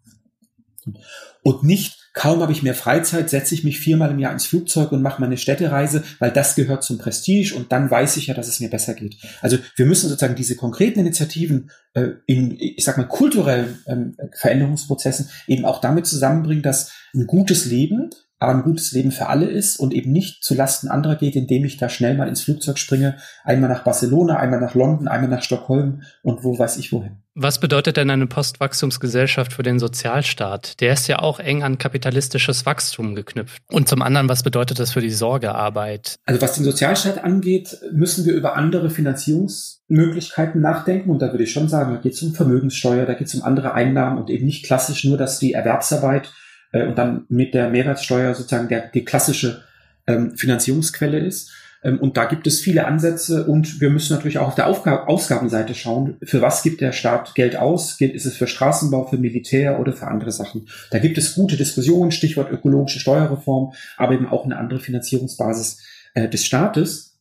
[1.43, 4.93] und nicht Kaum habe ich mehr Freizeit, setze ich mich viermal im Jahr ins Flugzeug
[4.93, 8.47] und mache meine Städtereise, weil das gehört zum Prestige und dann weiß ich ja, dass
[8.47, 9.17] es mir besser geht.
[9.43, 15.29] Also wir müssen sozusagen diese konkreten Initiativen äh, in, ich sag mal, kulturellen ähm, Veränderungsprozessen
[15.49, 18.11] eben auch damit zusammenbringen, dass ein gutes Leben
[18.45, 21.65] aber ein gutes Leben für alle ist und eben nicht zu Lasten anderer geht, indem
[21.65, 25.43] ich da schnell mal ins Flugzeug springe, einmal nach Barcelona, einmal nach London, einmal nach
[25.43, 27.17] Stockholm und wo weiß ich wohin.
[27.37, 30.81] Was bedeutet denn eine Postwachstumsgesellschaft für den Sozialstaat?
[30.81, 33.61] Der ist ja auch eng an kapitalistisches Wachstum geknüpft.
[33.73, 36.15] Und zum anderen, was bedeutet das für die Sorgearbeit?
[36.27, 41.11] Also was den Sozialstaat angeht, müssen wir über andere Finanzierungsmöglichkeiten nachdenken.
[41.11, 43.43] Und da würde ich schon sagen, da geht es um Vermögenssteuer, da geht es um
[43.43, 46.31] andere Einnahmen und eben nicht klassisch nur, dass die Erwerbsarbeit
[46.75, 49.63] äh, und dann mit der Mehrwertsteuer sozusagen der, die klassische
[50.07, 51.51] ähm, Finanzierungsquelle ist
[51.85, 55.09] ähm, und da gibt es viele Ansätze und wir müssen natürlich auch auf der Aufgab
[55.09, 58.01] Ausgabenseite schauen, für was gibt der Staat Geld aus?
[58.01, 60.69] Ist es für Straßenbau, für Militär oder für andere Sachen?
[60.91, 65.83] Da gibt es gute Diskussionen, Stichwort ökologische Steuerreform, aber eben auch eine andere Finanzierungsbasis
[66.15, 67.13] äh, des Staates.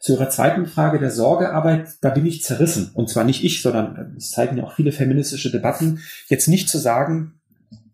[0.00, 2.92] Zu Ihrer zweiten Frage der Sorgearbeit, da bin ich zerrissen.
[2.94, 6.00] Und zwar nicht ich, sondern es zeigen ja auch viele feministische Debatten.
[6.28, 7.37] Jetzt nicht zu sagen,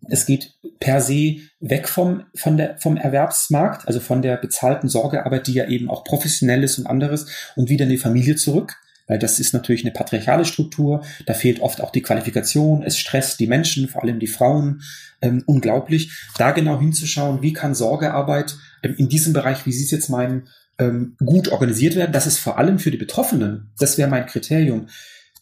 [0.09, 5.47] es geht per se weg vom, von der, vom Erwerbsmarkt, also von der bezahlten Sorgearbeit,
[5.47, 8.77] die ja eben auch professionell ist und anderes, und wieder in die Familie zurück.
[9.07, 13.39] Weil das ist natürlich eine patriarchale Struktur, da fehlt oft auch die Qualifikation, es stresst
[13.39, 14.81] die Menschen, vor allem die Frauen,
[15.21, 16.11] ähm, unglaublich.
[16.37, 20.47] Da genau hinzuschauen, wie kann Sorgearbeit ähm, in diesem Bereich, wie Sie es jetzt meinen,
[20.79, 24.87] ähm, gut organisiert werden, dass es vor allem für die Betroffenen, das wäre mein Kriterium,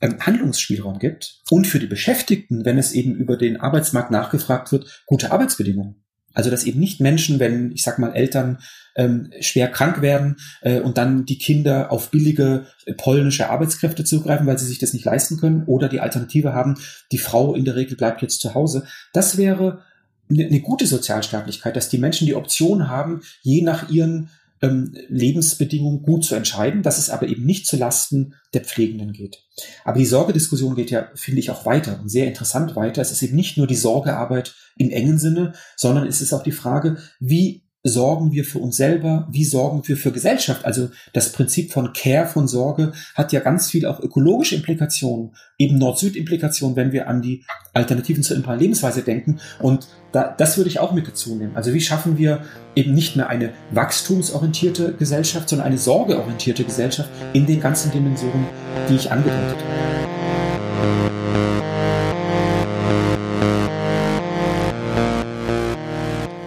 [0.04, 5.32] Handlungsspielraum gibt und für die Beschäftigten, wenn es eben über den Arbeitsmarkt nachgefragt wird, gute
[5.32, 6.04] Arbeitsbedingungen.
[6.34, 8.58] Also dass eben nicht Menschen, wenn ich sag mal Eltern
[8.96, 14.48] ähm, schwer krank werden äh, und dann die Kinder auf billige äh, polnische Arbeitskräfte zugreifen,
[14.48, 16.76] weil sie sich das nicht leisten können oder die Alternative haben,
[17.12, 18.86] die Frau in der Regel bleibt jetzt zu Hause.
[19.14, 19.84] Das wäre
[20.30, 24.30] eine, eine gute Sozialstaatlichkeit, dass die Menschen die Option haben, je nach ihren
[24.64, 29.44] ähm, Lebensbedingungen gut zu entscheiden, dass es aber eben nicht zu Lasten der Pflegenden geht.
[29.84, 33.02] Aber die Sorgediskussion geht ja, finde ich, auch weiter und sehr interessant weiter.
[33.02, 36.54] Es ist eben nicht nur die Sorgearbeit im engen Sinne, sondern es ist auch die
[36.54, 40.64] Frage, wie sorgen wir für uns selber, wie sorgen wir für Gesellschaft.
[40.64, 45.78] Also das Prinzip von Care, von Sorge hat ja ganz viel auch ökologische Implikationen, eben
[45.78, 49.40] Nord-Süd-Implikationen, wenn wir an die Alternativen zur imperialen Lebensweise denken.
[49.60, 51.56] Und da, das würde ich auch mit dazu nehmen.
[51.56, 52.44] Also wie schaffen wir
[52.76, 58.46] eben nicht mehr eine wachstumsorientierte Gesellschaft, sondern eine sorgeorientierte Gesellschaft in den ganzen Dimensionen,
[58.90, 61.23] die ich angedeutet habe.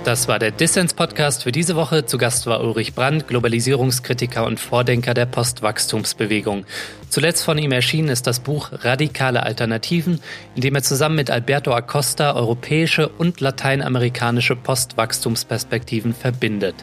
[0.06, 2.06] Das war der Dissens-Podcast für diese Woche.
[2.06, 6.64] Zu Gast war Ulrich Brandt, Globalisierungskritiker und Vordenker der Postwachstumsbewegung.
[7.10, 10.20] Zuletzt von ihm erschienen ist das Buch Radikale Alternativen,
[10.54, 16.76] in dem er zusammen mit Alberto Acosta europäische und lateinamerikanische Postwachstumsperspektiven verbindet.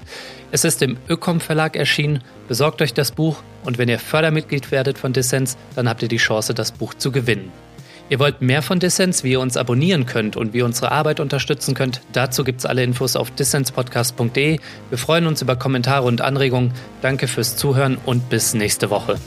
[0.51, 2.21] Es ist im Ökom Verlag erschienen.
[2.49, 6.17] Besorgt euch das Buch und wenn ihr Fördermitglied werdet von Dissens, dann habt ihr die
[6.17, 7.53] Chance, das Buch zu gewinnen.
[8.09, 11.19] Ihr wollt mehr von Dissens, wie ihr uns abonnieren könnt und wie ihr unsere Arbeit
[11.19, 14.59] unterstützen könnt, dazu gibt es alle Infos auf dissenspodcast.de.
[14.89, 16.73] Wir freuen uns über Kommentare und Anregungen.
[17.01, 19.17] Danke fürs Zuhören und bis nächste Woche.